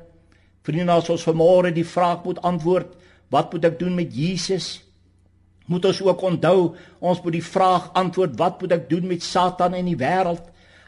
Vriende, 0.65 0.95
as 0.95 1.11
ons 1.13 1.25
vanmôre 1.27 1.73
die 1.75 1.85
vraag 1.85 2.23
moet 2.25 2.41
antwoord, 2.47 2.95
wat 3.29 3.53
moet 3.53 3.67
ek 3.69 3.77
doen 3.81 3.93
met 3.97 4.13
Jesus? 4.15 4.79
Moet 5.65 5.85
ons 5.85 6.01
ook 6.01 6.21
onthou, 6.21 6.75
ons 6.99 7.21
moet 7.23 7.33
die 7.33 7.43
vraag 7.43 7.89
antwoord, 7.97 8.37
wat 8.37 8.61
moet 8.61 8.75
ek 8.77 8.89
doen 8.89 9.07
met 9.07 9.23
Satan 9.23 9.73
en 9.73 9.85
die 9.85 9.97
wêreld? 9.97 10.43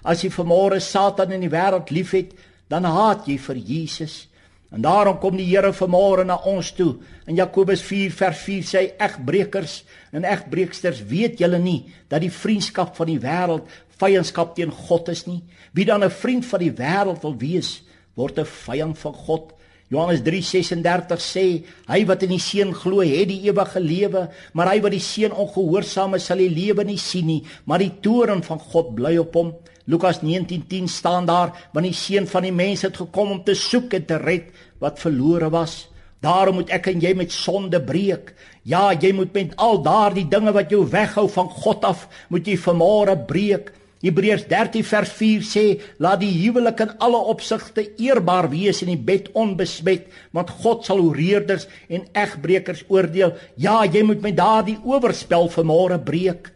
As 0.05 0.21
jy 0.23 0.29
vanmôre 0.29 0.79
Satan 0.83 1.33
en 1.33 1.41
die 1.41 1.51
wêreld 1.51 1.89
liefhet, 1.91 2.35
dan 2.69 2.85
haat 2.85 3.25
jy 3.27 3.37
vir 3.41 3.57
Jesus. 3.57 4.27
En 4.71 4.83
daarom 4.83 5.17
kom 5.19 5.37
die 5.39 5.47
Here 5.47 5.71
vanmôre 5.73 6.25
na 6.27 6.37
ons 6.45 6.73
toe. 6.75 6.97
In 7.27 7.39
Jakobus 7.39 7.81
4 7.87 8.11
vers 8.11 8.39
4 8.43 8.67
sê 8.67 8.81
hy 8.81 8.89
egbreekers 9.07 9.81
en 10.11 10.27
egbreeksters, 10.27 11.01
weet 11.07 11.39
julle 11.39 11.59
nie 11.63 11.79
dat 12.11 12.21
die 12.23 12.33
vriendskap 12.33 12.95
van 12.99 13.11
die 13.11 13.21
wêreld 13.23 13.67
vyandskap 13.97 14.53
teen 14.57 14.71
God 14.71 15.09
is 15.09 15.25
nie? 15.25 15.41
Wie 15.73 15.85
dan 15.85 16.03
'n 16.03 16.11
vriend 16.11 16.45
van 16.45 16.59
die 16.59 16.71
wêreld 16.71 17.21
wil 17.23 17.37
wees, 17.37 17.81
word 18.15 18.39
'n 18.39 18.45
vyand 18.45 18.97
van 18.97 19.13
God. 19.13 19.53
Johannes 19.87 20.19
3:36 20.19 21.21
sê 21.23 21.45
hy 21.87 21.99
wat 22.09 22.23
in 22.25 22.33
die 22.35 22.43
seun 22.43 22.73
glo 22.75 22.99
het 22.99 23.29
die 23.29 23.47
ewige 23.47 23.79
lewe, 23.79 24.25
maar 24.53 24.73
hy 24.73 24.81
wat 24.83 24.91
die 24.91 25.03
seun 25.03 25.31
ongehoorsaam 25.31 26.17
is 26.17 26.27
sal 26.27 26.43
die 26.43 26.51
lewe 26.51 26.83
nie 26.83 26.99
sien 26.99 27.27
nie, 27.29 27.43
maar 27.65 27.79
die 27.79 27.93
toorn 28.03 28.43
van 28.43 28.59
God 28.59 28.95
bly 28.97 29.15
op 29.21 29.37
hom. 29.39 29.53
Lukas 29.87 30.19
19:10 30.19 30.89
staan 30.91 31.25
daar, 31.25 31.53
want 31.71 31.87
die 31.87 31.95
seun 31.95 32.27
van 32.27 32.43
die 32.43 32.51
mens 32.51 32.83
het 32.83 32.97
gekom 32.97 33.31
om 33.31 33.43
te 33.43 33.55
soek 33.55 33.93
en 33.93 34.05
te 34.05 34.17
red 34.17 34.51
wat 34.79 34.99
verlore 34.99 35.49
was. 35.49 35.87
Daarom 36.19 36.59
moet 36.59 36.69
ek 36.69 36.87
en 36.91 36.99
jy 36.99 37.13
met 37.15 37.31
sonde 37.31 37.79
breek. 37.79 38.33
Ja, 38.63 38.91
jy 38.91 39.13
moet 39.13 39.33
met 39.33 39.55
al 39.55 39.81
daardie 39.81 40.27
dinge 40.27 40.51
wat 40.51 40.69
jou 40.69 40.83
weghou 40.83 41.29
van 41.29 41.49
God 41.49 41.85
af, 41.85 42.07
moet 42.29 42.47
jy 42.47 42.57
vanmôre 42.57 43.15
breek. 43.27 43.71
Hebreërs 44.01 44.45
13 44.47 44.83
vers 44.85 45.11
4 45.19 45.41
sê: 45.41 45.65
"Laat 45.97 46.19
die 46.19 46.33
huwelik 46.43 46.79
in 46.79 46.97
alle 46.99 47.17
opsigte 47.17 47.85
eerbaar 47.97 48.49
wees 48.49 48.81
en 48.81 48.91
die 48.93 48.97
bed 48.97 49.31
onbesmet, 49.33 50.05
want 50.31 50.49
God 50.49 50.85
sal 50.85 51.01
hoereerders 51.01 51.67
en 51.89 52.05
egbreekers 52.13 52.83
oordeel." 52.87 53.33
Ja, 53.55 53.83
jy 53.85 54.03
moet 54.03 54.21
met 54.21 54.37
daardie 54.37 54.77
oorspel 54.83 55.49
vanmôre 55.49 56.03
breek. 56.03 56.51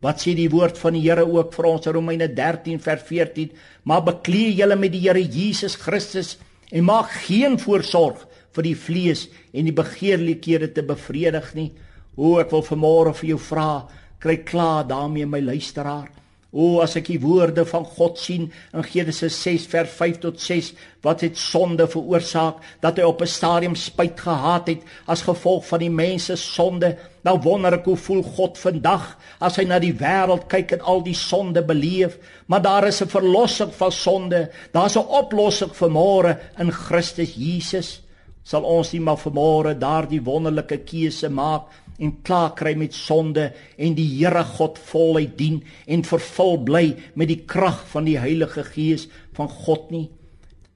Wat 0.00 0.20
sê 0.20 0.34
die 0.34 0.48
woord 0.48 0.78
van 0.78 0.96
die 0.96 1.02
Here 1.04 1.26
ook 1.28 1.52
vir 1.54 1.64
ons 1.64 1.86
in 1.86 1.92
Romeine 1.92 2.28
13 2.34 2.80
vers 2.80 3.02
14? 3.02 3.50
Maar 3.84 4.02
beklee 4.02 4.54
julle 4.54 4.76
met 4.76 4.92
die 4.92 5.02
Here 5.04 5.22
Jesus 5.22 5.76
Christus 5.76 6.38
en 6.70 6.84
maak 6.84 7.10
geen 7.26 7.58
voorsorg 7.58 8.26
vir 8.56 8.66
die 8.66 8.74
vlees 8.74 9.28
en 9.52 9.68
die 9.68 9.76
begeerlikhede 9.76 10.72
te 10.72 10.82
bevredig 10.82 11.54
nie. 11.54 11.70
O, 12.16 12.38
ek 12.40 12.50
wil 12.50 12.64
vanmôre 12.66 13.12
vir 13.20 13.34
jou 13.34 13.38
vra, 13.38 13.86
kry 14.20 14.40
klaar 14.44 14.88
daarmee 14.88 15.28
my 15.28 15.40
luisteraar. 15.40 16.08
O 16.50 16.80
as 16.82 16.96
ek 16.98 17.06
die 17.12 17.20
woorde 17.22 17.62
van 17.62 17.84
God 17.86 18.16
sien 18.18 18.48
in 18.74 18.82
Genesis 18.82 19.36
6 19.44 19.68
vers 19.70 19.92
5 19.94 20.16
tot 20.24 20.40
6 20.42 20.72
wat 21.06 21.22
het 21.22 21.38
sonde 21.38 21.86
veroorsaak 21.86 22.58
dat 22.82 22.98
hy 22.98 23.06
op 23.06 23.22
'n 23.22 23.30
stadium 23.30 23.76
spyt 23.78 24.18
gehad 24.18 24.66
het 24.66 24.82
as 25.06 25.22
gevolg 25.22 25.66
van 25.66 25.78
die 25.78 25.90
mense 25.90 26.36
sonde. 26.36 26.96
Nou 27.22 27.38
wonder 27.38 27.74
ek 27.74 27.84
hoe 27.84 27.96
voel 27.96 28.22
God 28.22 28.58
vandag 28.58 29.16
as 29.40 29.56
hy 29.56 29.64
na 29.64 29.78
die 29.78 29.94
wêreld 29.94 30.48
kyk 30.48 30.72
en 30.72 30.80
al 30.80 31.02
die 31.02 31.14
sonde 31.14 31.62
beleef? 31.62 32.18
Maar 32.46 32.62
daar 32.62 32.86
is 32.86 33.00
'n 33.00 33.08
verlossing 33.08 33.72
van 33.72 33.92
sonde 33.92 34.50
daar's 34.72 34.96
'n 34.96 35.06
oplossing 35.06 35.70
vir 35.72 35.90
môre 35.90 36.38
in 36.58 36.72
Christus 36.72 37.34
Jesus. 37.34 38.02
Sal 38.42 38.62
ons 38.62 38.92
nie 38.92 39.00
maar 39.00 39.18
vir 39.18 39.32
môre 39.32 39.78
daardie 39.78 40.22
wonderlike 40.22 40.78
keuse 40.78 41.28
maak 41.28 41.62
en 42.00 42.14
klaar 42.24 42.54
kry 42.56 42.72
met 42.80 42.96
sonde 42.96 43.50
en 43.76 43.96
die 43.96 44.08
Here 44.16 44.44
God 44.56 44.78
voluit 44.90 45.36
dien 45.38 45.60
en 45.86 46.06
vervul 46.06 46.56
bly 46.64 46.86
met 47.14 47.28
die 47.28 47.42
krag 47.46 47.84
van 47.92 48.08
die 48.08 48.18
Heilige 48.18 48.64
Gees 48.64 49.06
van 49.36 49.50
God 49.52 49.90
nie. 49.92 50.08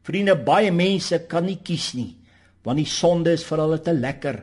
Vriende, 0.04 0.36
baie 0.36 0.70
mense 0.72 1.24
kan 1.30 1.48
nie 1.48 1.62
kies 1.64 1.94
nie 1.96 2.12
want 2.64 2.80
die 2.80 2.88
sonde 2.88 3.34
is 3.36 3.44
vir 3.44 3.60
hulle 3.60 3.78
te 3.84 3.92
lekker. 3.92 4.38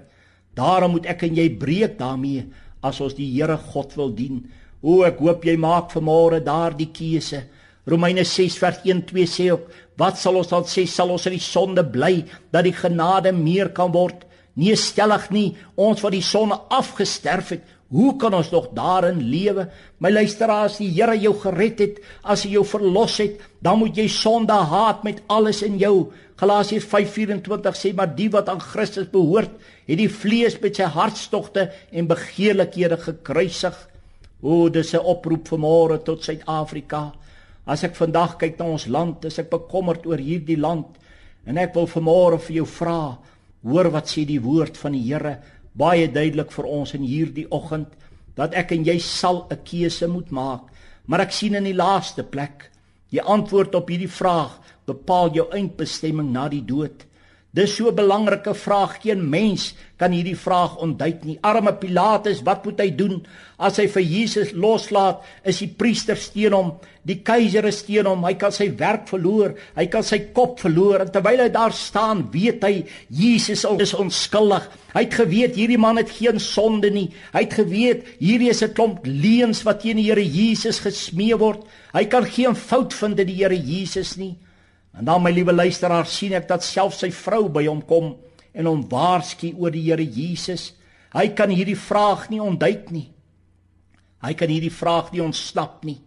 Daarom 0.57 0.95
moet 0.95 1.07
ek 1.09 1.25
en 1.27 1.37
jy 1.39 1.47
breek 1.59 1.97
daarmee 1.99 2.45
as 2.85 2.99
ons 3.03 3.15
die 3.17 3.29
Here 3.33 3.57
God 3.71 3.95
wil 3.97 4.13
dien. 4.13 4.43
O, 4.81 5.01
ek 5.05 5.21
hoop 5.21 5.45
jy 5.45 5.57
maak 5.61 5.91
vanmôre 5.93 6.41
daardie 6.45 6.91
keuse. 6.93 7.43
Romeine 7.89 8.23
6 8.27 8.57
vers 8.61 8.83
1 8.85 9.07
2 9.09 9.25
sê 9.29 9.47
ook, 9.53 9.65
wat 9.97 10.19
sal 10.21 10.37
ons 10.37 10.49
dan 10.49 10.65
sê 10.69 10.85
sal 10.89 11.13
ons 11.13 11.25
in 11.29 11.35
die 11.35 11.41
sonde 11.41 11.83
bly 11.85 12.21
dat 12.53 12.65
die 12.65 12.75
genade 12.77 13.33
meer 13.33 13.73
kan 13.73 13.93
word? 13.93 14.27
Nee 14.59 14.75
stellig 14.75 15.29
nie, 15.31 15.55
ons 15.79 16.01
wat 16.03 16.11
die 16.11 16.25
sonne 16.25 16.57
afgesterf 16.69 17.53
het, 17.55 17.63
hoe 17.91 18.15
kan 18.15 18.33
ons 18.33 18.49
nog 18.53 18.69
daarin 18.75 19.19
lewe? 19.19 19.65
My 19.99 20.11
luisteraars, 20.11 20.77
die 20.79 20.89
Here 20.95 21.17
jou 21.19 21.33
gered 21.41 21.79
het, 21.83 21.97
as 22.23 22.45
hy 22.47 22.53
jou 22.55 22.63
verlos 22.67 23.17
het, 23.19 23.41
dan 23.59 23.81
moet 23.81 23.97
jy 23.99 24.07
sonde 24.11 24.55
haat 24.55 25.03
met 25.03 25.19
alles 25.27 25.59
in 25.67 25.75
jou. 25.79 26.11
Galasiërs 26.39 26.87
5:24 26.87 27.75
sê 27.75 27.91
maar 27.93 28.15
die 28.15 28.29
wat 28.31 28.49
aan 28.49 28.63
Christus 28.63 29.09
behoort, 29.11 29.51
het 29.87 29.97
die 29.99 30.09
vlees 30.09 30.55
met 30.61 30.79
sy 30.79 30.87
hartstogte 30.87 31.67
en 31.91 32.07
begeerlikhede 32.07 32.97
gekruisig. 32.97 33.75
O, 34.41 34.69
dis 34.69 34.93
'n 34.93 35.03
oproep 35.03 35.47
vanmôre 35.47 36.03
tot 36.03 36.23
Suid-Afrika. 36.23 37.13
As 37.65 37.83
ek 37.83 37.95
vandag 37.95 38.37
kyk 38.37 38.57
na 38.57 38.65
ons 38.65 38.87
land, 38.87 39.25
is 39.25 39.37
ek 39.37 39.49
bekommerd 39.49 40.05
oor 40.05 40.17
hierdie 40.17 40.57
land 40.57 40.87
en 41.45 41.57
ek 41.57 41.73
wil 41.73 41.87
vanmôre 41.87 42.39
vir 42.39 42.55
jou 42.55 42.65
vra, 42.65 43.17
Hoor 43.63 43.91
wat 43.93 44.09
sê 44.09 44.25
die 44.25 44.41
woord 44.41 44.77
van 44.77 44.95
die 44.97 45.03
Here 45.05 45.37
baie 45.77 46.07
duidelik 46.11 46.51
vir 46.51 46.67
ons 46.67 46.93
in 46.97 47.03
hierdie 47.07 47.47
oggend 47.51 47.93
dat 48.35 48.55
ek 48.57 48.73
en 48.75 48.85
jy 48.87 48.97
sal 48.99 49.47
'n 49.51 49.63
keuse 49.63 50.07
moet 50.07 50.31
maak. 50.31 50.71
Maar 51.05 51.21
ek 51.21 51.31
sien 51.31 51.55
in 51.55 51.63
die 51.63 51.75
laaste 51.75 52.23
plek, 52.23 52.71
die 53.11 53.21
antwoord 53.21 53.75
op 53.75 53.89
hierdie 53.89 54.11
vraag 54.11 54.59
bepaal 54.85 55.33
jou 55.33 55.47
eindbestemming 55.51 56.31
na 56.31 56.47
die 56.49 56.65
dood. 56.65 57.05
Dis 57.51 57.73
so 57.75 57.89
'n 57.89 57.95
belangrike 57.95 58.53
vraag. 58.55 59.01
Geen 59.01 59.29
mens 59.29 59.73
kan 59.97 60.11
hierdie 60.11 60.37
vraag 60.37 60.77
ontduik 60.77 61.23
nie. 61.23 61.37
Arme 61.41 61.73
Pilatus, 61.73 62.41
wat 62.43 62.63
moet 62.65 62.79
hy 62.79 62.89
doen 62.95 63.25
as 63.57 63.77
hy 63.77 63.87
vir 63.87 64.01
Jesus 64.01 64.53
loslaat? 64.53 65.19
Is 65.43 65.59
die 65.59 65.67
priester 65.67 66.15
steen 66.15 66.53
hom, 66.53 66.79
die 67.03 67.19
keiser 67.21 67.67
steen 67.71 68.05
hom, 68.05 68.23
hy 68.23 68.33
kan 68.33 68.51
sy 68.51 68.69
werk 68.77 69.09
verloor, 69.09 69.55
hy 69.75 69.85
kan 69.87 70.03
sy 70.03 70.31
kop 70.33 70.59
verloor. 70.59 71.01
En 71.01 71.11
terwyl 71.11 71.43
hy 71.43 71.49
daar 71.49 71.73
staan, 71.73 72.31
weet 72.31 72.63
hy 72.63 72.85
Jesus 73.09 73.65
is 73.65 73.93
onskuldig. 73.93 74.69
Hy 74.93 75.03
het 75.03 75.13
geweet 75.13 75.55
hierdie 75.55 75.77
man 75.77 75.97
het 75.97 76.09
geen 76.09 76.39
sonde 76.39 76.89
nie. 76.89 77.11
Hy 77.33 77.43
het 77.43 77.53
geweet 77.53 78.05
hierdie 78.19 78.49
is 78.49 78.63
'n 78.63 78.73
klomp 78.73 79.05
leuns 79.05 79.63
wat 79.63 79.81
teen 79.81 79.97
die 79.97 80.07
Here 80.07 80.23
Jesus 80.23 80.79
gesmee 80.79 81.35
word. 81.35 81.67
Hy 81.93 82.05
kan 82.05 82.25
geen 82.25 82.55
fout 82.55 82.93
vind 82.93 83.19
in 83.19 83.27
die 83.27 83.43
Here 83.43 83.55
Jesus 83.55 84.15
nie. 84.15 84.37
En 84.97 85.07
dan 85.07 85.23
my 85.23 85.31
liewe 85.31 85.53
luisteraar 85.55 86.07
sien 86.09 86.35
ek 86.35 86.49
dat 86.49 86.65
self 86.67 86.97
sy 86.97 87.11
vrou 87.15 87.47
by 87.49 87.65
hom 87.69 87.81
kom 87.87 88.13
en 88.51 88.67
hom 88.67 88.83
waarsku 88.91 89.53
oor 89.55 89.71
die 89.71 89.85
Here 89.87 90.03
Jesus. 90.03 90.73
Hy 91.15 91.31
kan 91.35 91.51
hierdie 91.51 91.79
vraag 91.79 92.29
nie 92.31 92.41
ontduik 92.43 92.91
nie. 92.91 93.07
Hy 94.21 94.33
kan 94.37 94.51
hierdie 94.51 94.73
vraag 94.73 95.11
nie 95.13 95.23
ontsnap 95.23 95.85
nie. 95.87 95.97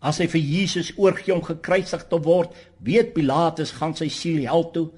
As 0.00 0.18
hy 0.22 0.26
vir 0.32 0.40
Jesus 0.40 0.94
oorgee 0.96 1.34
om 1.34 1.44
gekruisig 1.44 2.06
te 2.08 2.18
word, 2.24 2.54
weet 2.80 3.12
Pilatus 3.14 3.74
gaan 3.76 3.92
sy 3.96 4.08
siel 4.12 4.46
hel 4.48 4.64
toe. 4.72 4.88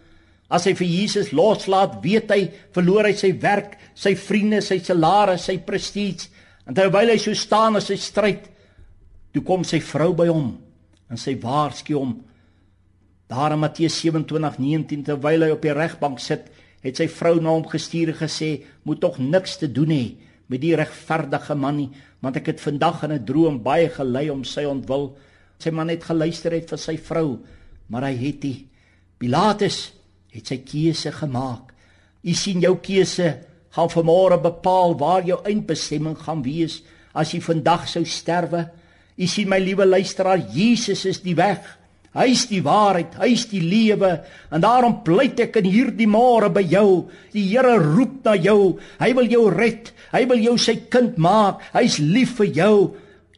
As 0.52 0.68
hy 0.68 0.76
vir 0.78 0.86
Jesus 0.86 1.32
loslaat, 1.34 1.98
weet 2.04 2.30
hy 2.30 2.42
verloor 2.74 3.08
hy 3.08 3.14
sy 3.18 3.32
werk, 3.42 3.74
sy 3.98 4.14
vriende, 4.18 4.60
sy 4.62 4.78
salaris, 4.84 5.48
sy 5.48 5.56
prestige. 5.64 6.28
En 6.68 6.76
terwyl 6.76 7.10
hy 7.10 7.18
so 7.18 7.34
staan 7.34 7.80
in 7.80 7.84
sy 7.84 7.96
stryd, 7.98 8.46
toe 9.34 9.42
kom 9.42 9.64
sy 9.66 9.80
vrou 9.82 10.12
by 10.14 10.28
hom 10.30 10.52
en 11.10 11.20
sy 11.20 11.34
waarsku 11.40 11.96
hom. 11.96 12.14
Daar 13.32 13.54
in 13.54 13.62
Matteus 13.62 13.94
27:19 14.04 15.06
terwyl 15.06 15.46
hy 15.46 15.54
op 15.54 15.62
die 15.64 15.72
regbank 15.72 16.20
sit, 16.20 16.50
het 16.84 16.98
sy 17.00 17.06
vrou 17.08 17.38
na 17.40 17.54
hom 17.54 17.64
gestuur 17.64 18.10
en 18.12 18.18
gesê: 18.18 18.50
"Moet 18.84 19.00
tog 19.00 19.18
niks 19.18 19.56
te 19.56 19.72
doen 19.72 19.88
hê 19.88 20.16
met 20.52 20.60
die 20.60 20.74
regverdige 20.76 21.54
man 21.54 21.76
nie, 21.76 21.90
want 22.20 22.36
ek 22.36 22.46
het 22.46 22.60
vandag 22.60 23.02
in 23.04 23.12
'n 23.12 23.24
droom 23.24 23.62
baie 23.62 23.88
gelei 23.88 24.28
om 24.30 24.44
sy 24.44 24.64
ontwil." 24.64 25.16
Sy 25.58 25.70
man 25.70 25.88
het 25.88 26.04
geluister 26.04 26.52
het 26.52 26.68
vir 26.68 26.78
sy 26.78 26.96
vrou, 26.98 27.38
maar 27.88 28.02
hy 28.02 28.16
het 28.16 28.42
nie. 28.42 28.66
Pilatus 29.18 29.92
het 30.30 30.46
sy 30.46 30.56
keuse 30.58 31.12
gemaak. 31.12 31.72
U 32.24 32.32
sien 32.34 32.60
jou 32.60 32.76
keuse 32.76 33.38
gaan 33.70 33.88
vanmôre 33.88 34.42
bepaal 34.42 34.98
waar 34.98 35.24
jou 35.24 35.40
eindbestemming 35.44 36.18
gaan 36.18 36.42
wees 36.42 36.82
as 37.14 37.32
jy 37.32 37.40
vandag 37.40 37.88
sou 37.88 38.04
sterwe. 38.04 38.68
U 39.16 39.26
sien 39.26 39.48
my 39.48 39.58
liewe 39.58 39.86
luisteraar, 39.86 40.38
Jesus 40.38 41.06
is 41.06 41.20
die 41.20 41.34
weg. 41.34 41.81
Hy 42.12 42.26
is 42.28 42.44
die 42.50 42.60
waarheid, 42.60 43.14
hy 43.16 43.30
is 43.32 43.46
die 43.48 43.62
lewe 43.64 44.10
en 44.52 44.60
daarom 44.60 44.98
pleit 45.04 45.38
ek 45.40 45.56
in 45.62 45.68
hierdie 45.72 46.08
môre 46.10 46.50
by 46.52 46.60
jou. 46.60 47.08
Die 47.32 47.46
Here 47.48 47.78
roep 47.80 48.18
na 48.26 48.34
jou. 48.36 48.76
Hy 49.00 49.10
wil 49.16 49.30
jou 49.32 49.46
red. 49.52 49.94
Hy 50.12 50.26
wil 50.28 50.42
jou 50.44 50.58
sy 50.60 50.76
kind 50.92 51.16
maak. 51.16 51.64
Hy's 51.72 51.96
lief 52.04 52.36
vir 52.42 52.50
jou. 52.52 52.76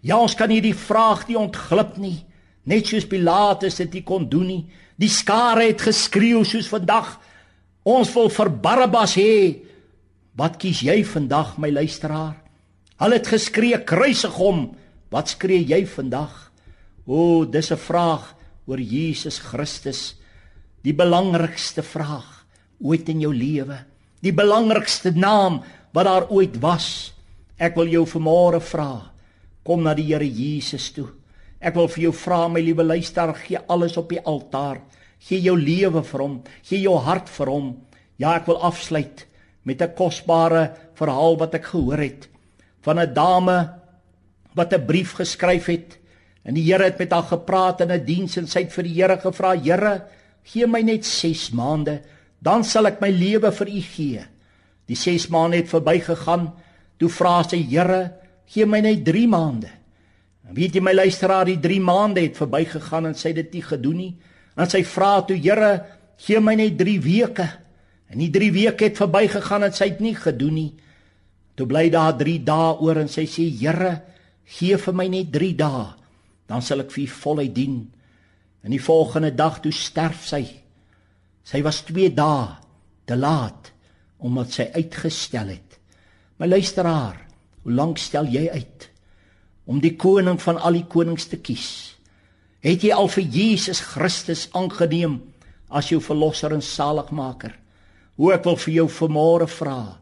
Ja, 0.03 0.19
ons 0.19 0.35
kan 0.35 0.51
hierdie 0.51 0.75
vraag 0.75 1.29
nie 1.29 1.39
ontglip 1.39 1.95
nie. 2.03 2.19
Net 2.67 2.91
soos 2.91 3.07
Pilatus 3.07 3.79
dit 3.79 4.01
kon 4.05 4.27
doen 4.27 4.51
nie. 4.51 4.65
Die 4.99 5.11
skare 5.11 5.69
het 5.69 5.87
geskreeu 5.87 6.43
soos 6.43 6.67
vandag. 6.71 7.15
Ons 7.87 8.11
wil 8.17 8.31
vir 8.33 8.51
Barabbas 8.51 9.15
hê. 9.21 9.63
Wat 10.35 10.59
kies 10.59 10.83
jy 10.83 11.05
vandag, 11.07 11.55
my 11.63 11.71
luisteraar? 11.71 12.41
Hulle 12.99 13.21
het 13.21 13.31
geskree 13.31 13.79
kruisig 13.87 14.35
hom. 14.35 14.73
Wat 15.15 15.31
skree 15.31 15.63
jy 15.63 15.85
vandag? 15.87 16.51
O, 17.07 17.45
dis 17.45 17.71
'n 17.71 17.79
vraag 17.79 18.35
oor 18.67 18.81
Jesus 18.81 19.39
Christus. 19.39 20.15
Die 20.85 20.95
belangrikste 20.97 21.83
vraag 21.83 22.45
ooit 22.85 23.09
in 23.09 23.23
jou 23.25 23.33
lewe. 23.35 23.79
Die 24.25 24.33
belangrikste 24.33 25.13
naam 25.17 25.63
wat 25.95 26.09
daar 26.09 26.29
ooit 26.31 26.59
was. 26.61 27.13
Ek 27.57 27.77
wil 27.79 27.89
jou 27.93 28.05
vanmôre 28.09 28.61
vra, 28.65 29.13
kom 29.65 29.85
na 29.85 29.95
die 29.95 30.09
Here 30.11 30.27
Jesus 30.27 30.91
toe. 30.93 31.09
Ek 31.61 31.77
wil 31.79 31.89
vir 31.89 32.09
jou 32.09 32.15
vra, 32.17 32.49
my 32.49 32.61
liewe 32.61 32.85
luisteraar, 32.85 33.39
gee 33.41 33.61
alles 33.69 33.97
op 33.97 34.11
die 34.11 34.21
altaar. 34.21 34.83
Gee 35.25 35.41
jou 35.41 35.55
lewe 35.57 36.03
vir 36.05 36.21
hom, 36.21 36.41
gee 36.67 36.83
jou 36.83 36.99
hart 37.01 37.31
vir 37.33 37.53
hom. 37.53 37.71
Ja, 38.21 38.35
ek 38.37 38.51
wil 38.51 38.61
afsluit 38.61 39.25
met 39.65 39.81
'n 39.81 39.95
kosbare 39.97 40.77
verhaal 40.95 41.39
wat 41.39 41.55
ek 41.55 41.65
gehoor 41.73 41.99
het 41.99 42.29
van 42.85 42.99
'n 43.01 43.15
dame 43.15 43.81
wat 44.55 44.73
'n 44.73 44.87
brief 44.87 45.15
geskryf 45.17 45.67
het 45.67 45.99
en 46.45 46.57
die 46.57 46.65
Here 46.67 46.85
het 46.85 46.99
met 47.01 47.13
haar 47.13 47.27
gepraat 47.31 47.81
in 47.81 47.93
'n 47.93 48.05
diens 48.05 48.37
en 48.37 48.47
sy 48.47 48.65
het 48.65 48.73
vir 48.73 48.85
die 48.85 48.95
Here 48.95 49.19
gevra: 49.19 49.57
"Here, 49.57 50.03
gee 50.45 50.67
my 50.67 50.83
net 50.83 51.05
6 51.05 51.51
maande, 51.51 52.03
dan 52.41 52.65
sal 52.65 52.87
ek 52.87 53.01
my 53.01 53.11
lewe 53.11 53.53
vir 53.53 53.69
U 53.69 53.81
gee." 53.81 54.25
Die 54.87 54.97
6 54.97 55.29
maande 55.29 55.57
het 55.57 55.69
verbygegaan. 55.69 56.53
Toe 56.99 57.09
vra 57.09 57.43
sy: 57.43 57.57
"Here, 57.57 58.13
gee 58.47 58.67
my 58.67 58.81
net 58.81 59.05
3 59.05 59.29
maande." 59.29 59.69
En 60.49 60.55
weet 60.55 60.75
jy 60.75 60.81
my 60.81 60.93
luisteraar, 60.93 61.45
die 61.45 61.61
3 61.61 61.81
maande 61.81 62.21
het 62.21 62.37
verbygegaan 62.37 63.07
en 63.07 63.15
sy 63.15 63.29
het 63.29 63.37
dit 63.37 63.53
nie 63.53 63.63
gedoen 63.63 63.97
nie. 63.97 64.17
En 64.57 64.69
sy 64.71 64.85
vra 64.85 65.23
toe: 65.23 65.37
"Here, 65.37 65.85
gee 66.17 66.41
my 66.41 66.55
net 66.55 66.79
3 66.79 67.01
weke." 67.01 67.49
En 68.11 68.19
die 68.19 68.31
3 68.31 68.53
weke 68.53 68.85
het 68.85 68.97
verbygegaan 68.97 69.63
en 69.63 69.73
sy 69.73 69.89
het 69.89 70.01
nie 70.01 70.15
gedoen 70.15 70.55
nie. 70.55 70.75
Toe 71.55 71.67
bly 71.67 71.89
daar 71.91 72.17
3 72.19 72.39
dae 72.45 72.77
oor 72.81 72.97
en 72.97 73.09
sy 73.09 73.25
sê: 73.27 73.49
"Here, 73.61 74.03
gee 74.45 74.77
vir 74.77 74.95
my 74.95 75.09
net 75.09 75.33
3 75.33 75.55
dae, 75.55 76.04
dan 76.47 76.63
sal 76.63 76.85
ek 76.85 76.93
vir 76.93 77.05
U 77.05 77.09
voluit 77.09 77.55
dien." 77.55 77.93
En 78.65 78.71
die 78.71 78.83
volgende 78.83 79.35
dag 79.35 79.61
toe 79.61 79.73
sterf 79.73 80.27
sy. 80.27 80.45
Sy 81.45 81.63
was 81.63 81.83
2 81.85 82.15
dae 82.15 82.57
te 83.05 83.17
laat 83.17 83.73
omdat 84.25 84.53
sy 84.53 84.71
uitgestel 84.73 85.49
het. 85.53 85.79
My 86.41 86.49
luisteraar, 86.49 87.19
hoe 87.63 87.73
lank 87.73 87.99
stel 87.99 88.27
jy 88.27 88.49
uit 88.49 88.89
om 89.69 89.81
die 89.81 89.97
koning 89.97 90.41
van 90.41 90.57
al 90.61 90.73
die 90.73 90.87
konings 90.89 91.29
te 91.29 91.37
kies? 91.37 91.95
Het 92.65 92.87
jy 92.87 92.95
al 92.97 93.11
vir 93.13 93.25
Jesus 93.29 93.83
Christus 93.85 94.47
aangeneem 94.57 95.19
as 95.69 95.91
jou 95.93 96.01
verlosser 96.01 96.55
en 96.57 96.65
saligmaker? 96.65 97.53
Hoe 98.17 98.33
ek 98.33 98.47
wil 98.49 98.57
vir 98.57 98.75
jou 98.79 98.87
vanmôre 98.89 99.49
vra, 99.51 99.99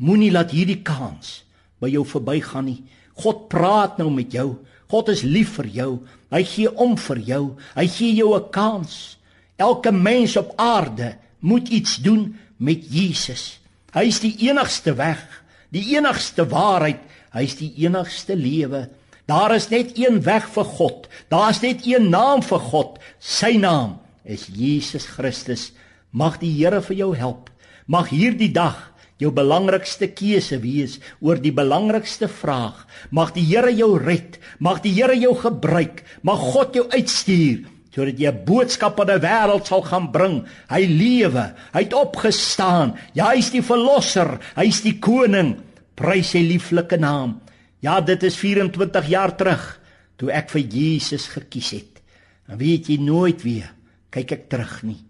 moenie 0.00 0.30
laat 0.32 0.54
hierdie 0.54 0.80
kans 0.86 1.42
by 1.82 1.90
jou 1.92 2.04
verbygaan 2.08 2.68
nie. 2.70 2.80
God 3.18 3.48
praat 3.52 3.98
nou 4.00 4.08
met 4.14 4.32
jou. 4.32 4.54
God 4.88 5.08
is 5.12 5.22
lief 5.22 5.56
vir 5.58 5.66
jou. 5.66 5.92
Hy 6.32 6.42
gee 6.44 6.70
om 6.80 6.96
vir 6.96 7.18
jou. 7.18 7.44
Hy 7.76 7.86
gee 7.86 8.14
jou 8.14 8.34
'n 8.36 8.50
kans. 8.50 9.18
Elke 9.56 9.92
mens 9.92 10.36
op 10.36 10.52
aarde 10.56 11.16
moet 11.40 11.68
iets 11.68 11.96
doen 11.96 12.38
met 12.56 12.84
Jesus. 12.92 13.58
Hy 13.92 14.04
is 14.06 14.20
die 14.20 14.34
enigste 14.48 14.94
weg, 14.94 15.42
die 15.70 15.96
enigste 15.96 16.46
waarheid, 16.46 17.00
hy 17.32 17.42
is 17.42 17.56
die 17.56 17.72
enigste 17.76 18.36
lewe. 18.36 18.88
Daar 19.28 19.54
is 19.54 19.68
net 19.68 19.98
een 19.98 20.22
weg 20.22 20.48
vir 20.48 20.64
God. 20.64 21.08
Daar's 21.28 21.60
net 21.60 21.86
een 21.86 22.08
naam 22.10 22.42
vir 22.42 22.58
God. 22.58 22.98
Sy 23.18 23.56
naam 23.60 23.98
is 24.24 24.46
Jesus 24.46 25.04
Christus. 25.04 25.72
Mag 26.10 26.38
die 26.40 26.52
Here 26.52 26.80
vir 26.82 26.96
jou 26.96 27.10
help. 27.16 27.50
Mag 27.86 28.08
hierdie 28.08 28.52
dag 28.52 28.92
jou 29.18 29.30
belangrikste 29.34 30.08
keuse 30.14 30.60
wees 30.62 30.98
oor 31.20 31.40
die 31.42 31.52
belangrikste 31.54 32.28
vraag. 32.30 32.84
Mag 33.10 33.34
die 33.34 33.44
Here 33.48 33.72
jou 33.74 33.96
red. 33.98 34.38
Mag 34.62 34.82
die 34.84 34.94
Here 34.94 35.16
jou 35.18 35.34
gebruik. 35.38 36.04
Mag 36.22 36.42
God 36.54 36.78
jou 36.78 36.86
uitstuur 36.94 37.66
sodat 37.98 38.20
jy 38.20 38.30
'n 38.30 38.44
boodskap 38.46 39.00
aan 39.00 39.10
die 39.10 39.26
wêreld 39.26 39.66
sal 39.66 39.82
gaan 39.82 40.12
bring. 40.12 40.46
Hy 40.70 40.86
lewe. 40.86 41.54
Hy 41.72 41.82
het 41.82 41.94
opgestaan. 41.94 42.94
Ja, 43.12 43.32
hy 43.32 43.38
is 43.38 43.50
die 43.50 43.62
verlosser. 43.62 44.38
Hy 44.54 44.68
is 44.68 44.82
die 44.82 45.00
koning. 45.00 45.56
Prys 45.96 46.30
sy 46.30 46.38
lieflike 46.38 46.96
naam. 46.96 47.40
Ja, 47.80 48.00
dit 48.00 48.22
is 48.22 48.36
24 48.36 49.08
jaar 49.08 49.36
terug 49.36 49.80
toe 50.16 50.30
ek 50.30 50.50
vir 50.50 50.60
Jesus 50.60 51.26
gekies 51.26 51.70
het. 51.70 52.02
En 52.48 52.58
weet 52.58 52.86
jy 52.86 52.98
nooit 52.98 53.42
weer 53.42 53.74
kyk 54.10 54.32
ek 54.32 54.48
terug 54.48 54.82
nie. 54.82 55.04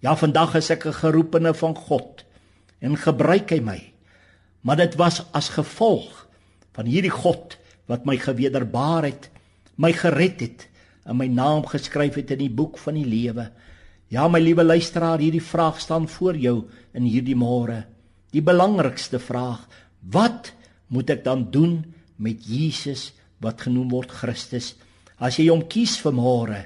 Ja, 0.00 0.16
vandag 0.16 0.56
is 0.56 0.70
ek 0.70 0.86
'n 0.86 0.92
geroepene 0.92 1.54
van 1.54 1.74
God 1.74 2.24
en 2.82 2.98
gebruik 2.98 3.54
hy 3.54 3.60
my. 3.62 3.78
Maar 4.66 4.84
dit 4.84 4.98
was 4.98 5.22
as 5.34 5.52
gevolg 5.54 6.26
van 6.74 6.88
hierdie 6.88 7.12
God 7.14 7.56
wat 7.90 8.06
my 8.08 8.16
gewederbaar 8.20 9.06
het, 9.08 9.28
my 9.76 9.92
gered 9.96 10.42
het 10.42 10.66
en 11.08 11.18
my 11.18 11.26
naam 11.30 11.64
geskryf 11.66 12.18
het 12.20 12.34
in 12.34 12.44
die 12.44 12.52
boek 12.52 12.78
van 12.78 12.98
die 12.98 13.06
lewe. 13.06 13.48
Ja, 14.12 14.28
my 14.28 14.38
liewe 14.42 14.64
luisteraar, 14.64 15.22
hierdie 15.22 15.42
vraag 15.42 15.80
staan 15.80 16.06
voor 16.08 16.36
jou 16.36 16.56
in 16.94 17.06
hierdie 17.08 17.38
môre. 17.38 17.86
Die 18.32 18.44
belangrikste 18.44 19.18
vraag: 19.20 19.64
Wat 20.00 20.52
moet 20.92 21.10
ek 21.10 21.24
dan 21.24 21.48
doen 21.50 21.80
met 22.16 22.44
Jesus 22.44 23.10
wat 23.42 23.64
genoem 23.64 23.90
word 23.92 24.12
Christus? 24.12 24.74
As 25.18 25.38
jy 25.40 25.48
hom 25.48 25.64
kies 25.70 25.96
vir 26.02 26.14
môre, 26.16 26.60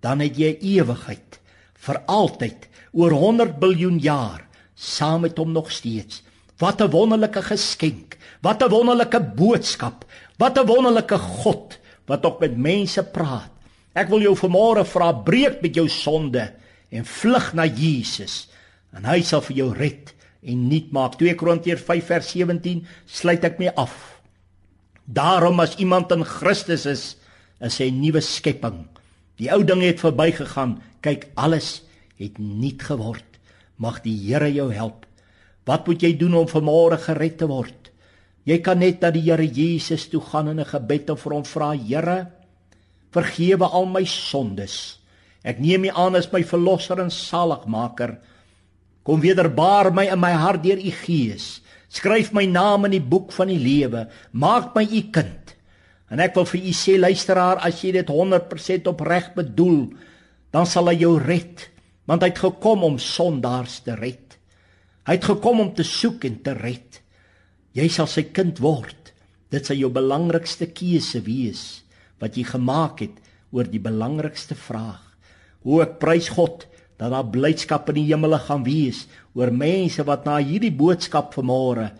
dan 0.00 0.22
het 0.22 0.38
jy 0.38 0.54
ewigheid 0.76 1.40
vir 1.84 2.00
altyd 2.08 2.68
oor 2.96 3.12
100 3.16 3.58
miljard 3.60 4.02
jaar 4.04 4.42
saam 4.74 5.20
met 5.20 5.38
hom 5.38 5.52
nog 5.52 5.70
steeds. 5.70 6.22
Wat 6.58 6.80
'n 6.80 6.90
wonderlike 6.90 7.42
geskenk. 7.42 8.16
Wat 8.40 8.62
'n 8.62 8.68
wonderlike 8.68 9.20
boodskap. 9.20 10.04
Wat 10.36 10.58
'n 10.58 10.66
wonderlike 10.66 11.18
God 11.18 11.78
wat 12.06 12.24
ook 12.26 12.40
met 12.40 12.56
mense 12.56 13.02
praat. 13.04 13.50
Ek 13.94 14.10
wil 14.10 14.24
jou 14.24 14.34
vanmôre 14.36 14.84
vra, 14.84 15.12
breek 15.12 15.62
met 15.62 15.76
jou 15.76 15.86
sonde 15.88 16.50
en 16.94 17.06
vlug 17.06 17.52
na 17.54 17.66
Jesus 17.66 18.48
en 18.94 19.06
hy 19.08 19.20
sal 19.26 19.42
vir 19.48 19.56
jou 19.56 19.68
red 19.74 20.12
en 20.44 20.66
nuut 20.68 20.90
maak. 20.94 21.16
2 21.18 21.34
Korintiërs 21.38 21.82
5 21.86 22.10
vers 22.12 22.32
17 22.34 22.84
sluit 23.06 23.44
ek 23.44 23.58
mee 23.58 23.72
af. 23.80 24.20
Daarom 25.04 25.60
as 25.60 25.76
iemand 25.82 26.12
in 26.12 26.24
Christus 26.24 26.86
is, 26.86 27.16
is 27.60 27.78
hy 27.78 27.90
'n 27.90 28.00
nuwe 28.00 28.20
skepping. 28.20 28.86
Die 29.38 29.50
ou 29.50 29.64
dinge 29.64 29.86
het 29.86 30.00
verbygegaan. 30.00 30.82
Kyk, 31.00 31.28
alles 31.34 31.82
het 32.18 32.38
nuut 32.38 32.82
geword. 32.82 33.33
Mag 33.84 34.00
die 34.04 34.16
Here 34.16 34.48
jou 34.52 34.70
help. 34.72 35.04
Wat 35.68 35.84
moet 35.88 36.04
jy 36.04 36.14
doen 36.16 36.38
om 36.40 36.48
vanmôre 36.48 36.96
gered 37.04 37.36
te 37.40 37.48
word? 37.48 37.90
Jy 38.48 38.58
kan 38.64 38.80
net 38.80 39.04
na 39.04 39.10
die 39.12 39.24
Here 39.26 39.44
Jesus 39.44 40.08
toe 40.12 40.20
gaan 40.20 40.48
in 40.48 40.60
'n 40.60 40.72
gebed 40.72 41.10
en 41.10 41.16
vir 41.16 41.32
hom 41.32 41.44
vra: 41.44 41.72
Here, 41.72 42.26
vergewe 43.12 43.66
al 43.68 43.86
my 43.86 44.04
sondes. 44.04 44.98
Ek 45.44 45.60
neem 45.60 45.84
U 45.84 45.90
aan 45.94 46.16
as 46.16 46.32
my 46.32 46.42
verlosser 46.42 47.00
en 47.00 47.10
saligmaker. 47.10 48.18
Kom 49.04 49.20
wederbaar 49.20 49.92
my 49.92 50.06
in 50.08 50.20
my 50.20 50.32
hart 50.32 50.62
deur 50.62 50.80
U 50.80 50.90
Gees. 50.90 51.60
Skryf 51.88 52.32
my 52.32 52.46
naam 52.46 52.84
in 52.86 52.90
die 52.90 53.08
boek 53.12 53.32
van 53.32 53.48
die 53.48 53.60
lewe. 53.60 54.08
Maak 54.32 54.74
my 54.74 54.82
U 54.82 55.02
kind. 55.12 55.54
En 56.10 56.20
ek 56.20 56.36
wil 56.36 56.46
vir 56.46 56.66
u 56.68 56.72
sê 56.76 56.96
luisteraar, 57.00 57.58
as 57.64 57.80
jy 57.82 57.94
dit 57.96 58.10
100% 58.10 58.90
opreg 58.90 59.32
bedoel, 59.34 59.88
dan 60.54 60.68
sal 60.68 60.90
hy 60.92 60.98
jou 61.00 61.16
red, 61.18 61.64
want 62.08 62.24
hy 62.24 62.30
het 62.32 62.42
gekom 62.42 62.84
om 62.86 62.98
sondaars 63.00 63.80
te 63.86 63.96
red. 63.96 64.36
Hy 65.04 65.16
het 65.18 65.26
gekom 65.28 65.62
om 65.64 65.72
te 65.76 65.84
soek 65.84 66.24
en 66.28 66.38
te 66.44 66.54
red. 66.56 67.00
Jy 67.76 67.88
sal 67.92 68.08
sy 68.10 68.26
kind 68.34 68.60
word. 68.62 69.12
Dit 69.52 69.68
sal 69.68 69.78
jou 69.80 69.90
belangrikste 69.92 70.70
keuse 70.72 71.22
wees 71.24 71.82
wat 72.22 72.38
jy 72.38 72.44
gemaak 72.46 73.02
het 73.04 73.18
oor 73.54 73.68
die 73.68 73.82
belangrikste 73.82 74.56
vraag. 74.56 75.02
Hoe 75.66 75.82
ek 75.84 75.98
prys 76.00 76.30
God 76.32 76.64
dat 77.00 77.10
daar 77.12 77.26
blydskap 77.26 77.90
in 77.90 77.98
die 77.98 78.08
hemele 78.12 78.38
gaan 78.40 78.64
wees 78.66 79.04
oor 79.34 79.52
mense 79.52 80.04
wat 80.06 80.24
na 80.28 80.38
hierdie 80.38 80.72
boodskap 80.72 81.34
vanmôre 81.34 81.90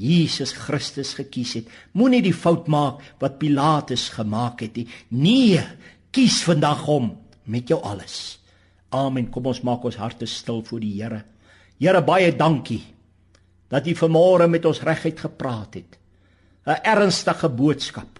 Jesus 0.00 0.54
Christus 0.56 1.12
gekies 1.18 1.58
het. 1.58 1.70
Moenie 1.92 2.22
die 2.24 2.34
fout 2.36 2.70
maak 2.72 3.02
wat 3.20 3.38
Pilatus 3.40 4.08
gemaak 4.14 4.64
het 4.64 4.78
nie. 4.80 4.86
Nee, 5.12 5.60
kies 6.14 6.40
vandag 6.46 6.86
hom 6.88 7.12
met 7.44 7.68
jou 7.68 7.80
alles. 7.84 8.39
Amen. 8.90 9.28
Kom 9.30 9.46
ons 9.46 9.62
maak 9.62 9.84
ons 9.86 9.98
harte 10.02 10.26
stil 10.26 10.64
voor 10.66 10.82
die 10.82 10.96
Here. 10.98 11.22
Here, 11.78 12.02
baie 12.02 12.32
dankie 12.36 12.82
dat 13.70 13.86
U 13.86 13.94
vanmôre 13.94 14.48
met 14.50 14.64
ons 14.66 14.82
reguit 14.82 15.20
gepraat 15.22 15.76
het. 15.78 15.98
'n 16.66 16.82
Ernstige 16.84 17.48
boodskap. 17.48 18.18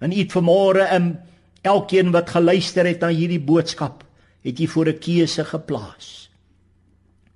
En 0.00 0.12
U 0.12 0.16
het 0.16 0.32
vanmôre 0.32 0.90
in 0.92 1.18
elkeen 1.62 2.10
wat 2.10 2.30
geluister 2.30 2.86
het 2.86 3.00
na 3.00 3.08
hierdie 3.08 3.40
boodskap, 3.40 4.04
het 4.42 4.58
U 4.60 4.66
voor 4.66 4.88
'n 4.88 4.98
keuse 4.98 5.44
geplaas. 5.44 6.30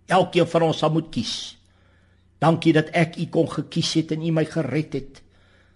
Elkeen 0.06 0.46
van 0.46 0.62
ons 0.62 0.78
sal 0.78 0.90
moet 0.90 1.10
kies. 1.10 1.56
Dankie 2.38 2.72
dat 2.72 2.90
ek 2.90 3.16
U 3.16 3.26
kon 3.26 3.50
gekies 3.50 3.94
het 3.94 4.12
en 4.12 4.22
U 4.22 4.32
my 4.32 4.44
gered 4.44 4.92
het. 4.92 5.22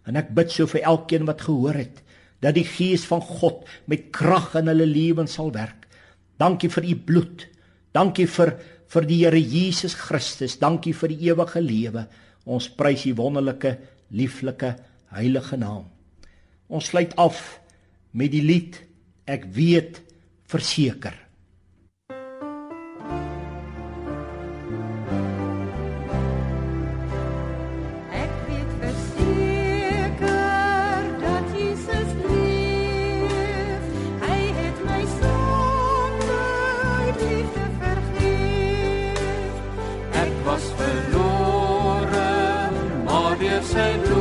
En 0.04 0.16
ek 0.16 0.34
bid 0.34 0.50
so 0.50 0.66
vir 0.66 0.80
elkeen 0.80 1.24
wat 1.24 1.40
gehoor 1.40 1.74
het 1.74 2.02
dat 2.40 2.54
die 2.54 2.64
gees 2.64 3.06
van 3.08 3.20
God 3.20 3.64
met 3.88 4.10
krag 4.10 4.54
in 4.54 4.66
hulle 4.66 4.86
lewens 4.86 5.32
sal 5.32 5.52
werk. 5.52 5.86
Dankie 6.40 6.70
vir 6.70 6.88
U 6.90 6.94
bloed. 7.06 7.46
Dankie 7.94 8.26
vir 8.26 8.54
vir 8.94 9.06
die 9.08 9.20
Here 9.24 9.40
Jesus 9.40 9.94
Christus. 9.98 10.58
Dankie 10.60 10.94
vir 10.94 11.12
die 11.14 11.30
ewige 11.30 11.60
lewe. 11.62 12.06
Ons 12.44 12.68
prys 12.68 13.06
U 13.08 13.14
wonderlike, 13.18 13.76
lieflike, 14.10 14.74
heilige 15.14 15.58
naam. 15.58 15.86
Ons 16.68 16.90
sluit 16.92 17.14
af 17.20 17.60
met 18.12 18.32
die 18.32 18.42
lied 18.44 18.80
Ek 19.24 19.46
weet 19.56 20.02
verseker. 20.52 21.14
was 40.54 40.70
verlore, 40.76 42.30
maar 43.04 43.38
deur 43.38 43.62
sy 43.62 43.90
bloed 44.02 44.13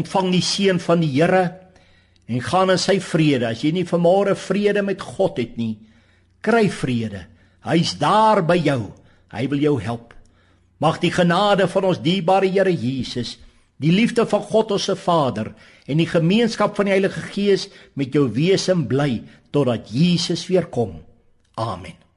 ontvang 0.00 0.30
die 0.34 0.44
seën 0.44 0.80
van 0.82 1.02
die 1.04 1.12
Here 1.14 1.44
en 2.30 2.42
gaan 2.46 2.70
in 2.70 2.80
sy 2.80 2.98
vrede. 3.02 3.50
As 3.50 3.64
jy 3.64 3.72
nie 3.74 3.86
vanmôre 3.88 4.36
vrede 4.38 4.84
met 4.86 5.02
God 5.02 5.40
het 5.42 5.56
nie, 5.58 5.76
kry 6.44 6.68
vrede. 6.72 7.26
Hy's 7.66 7.96
daar 8.00 8.42
by 8.46 8.56
jou. 8.60 8.92
Hy 9.34 9.46
wil 9.50 9.62
jou 9.62 9.76
help. 9.82 10.14
Mag 10.80 11.00
die 11.02 11.12
genade 11.12 11.68
van 11.68 11.90
ons 11.90 12.00
dierbare 12.02 12.48
Here 12.48 12.72
Jesus, 12.72 13.36
die 13.80 13.92
liefde 13.92 14.26
van 14.28 14.44
God 14.48 14.76
ons 14.76 14.88
se 14.88 14.96
Vader 14.96 15.52
en 15.90 16.00
die 16.00 16.08
gemeenskap 16.08 16.76
van 16.76 16.88
die 16.88 16.94
Heilige 16.94 17.22
Gees 17.32 17.68
met 17.98 18.14
jou 18.14 18.26
wese 18.32 18.76
bly 18.76 19.22
totdat 19.52 19.90
Jesus 19.92 20.46
weer 20.48 20.68
kom. 20.72 21.00
Amen. 21.56 22.09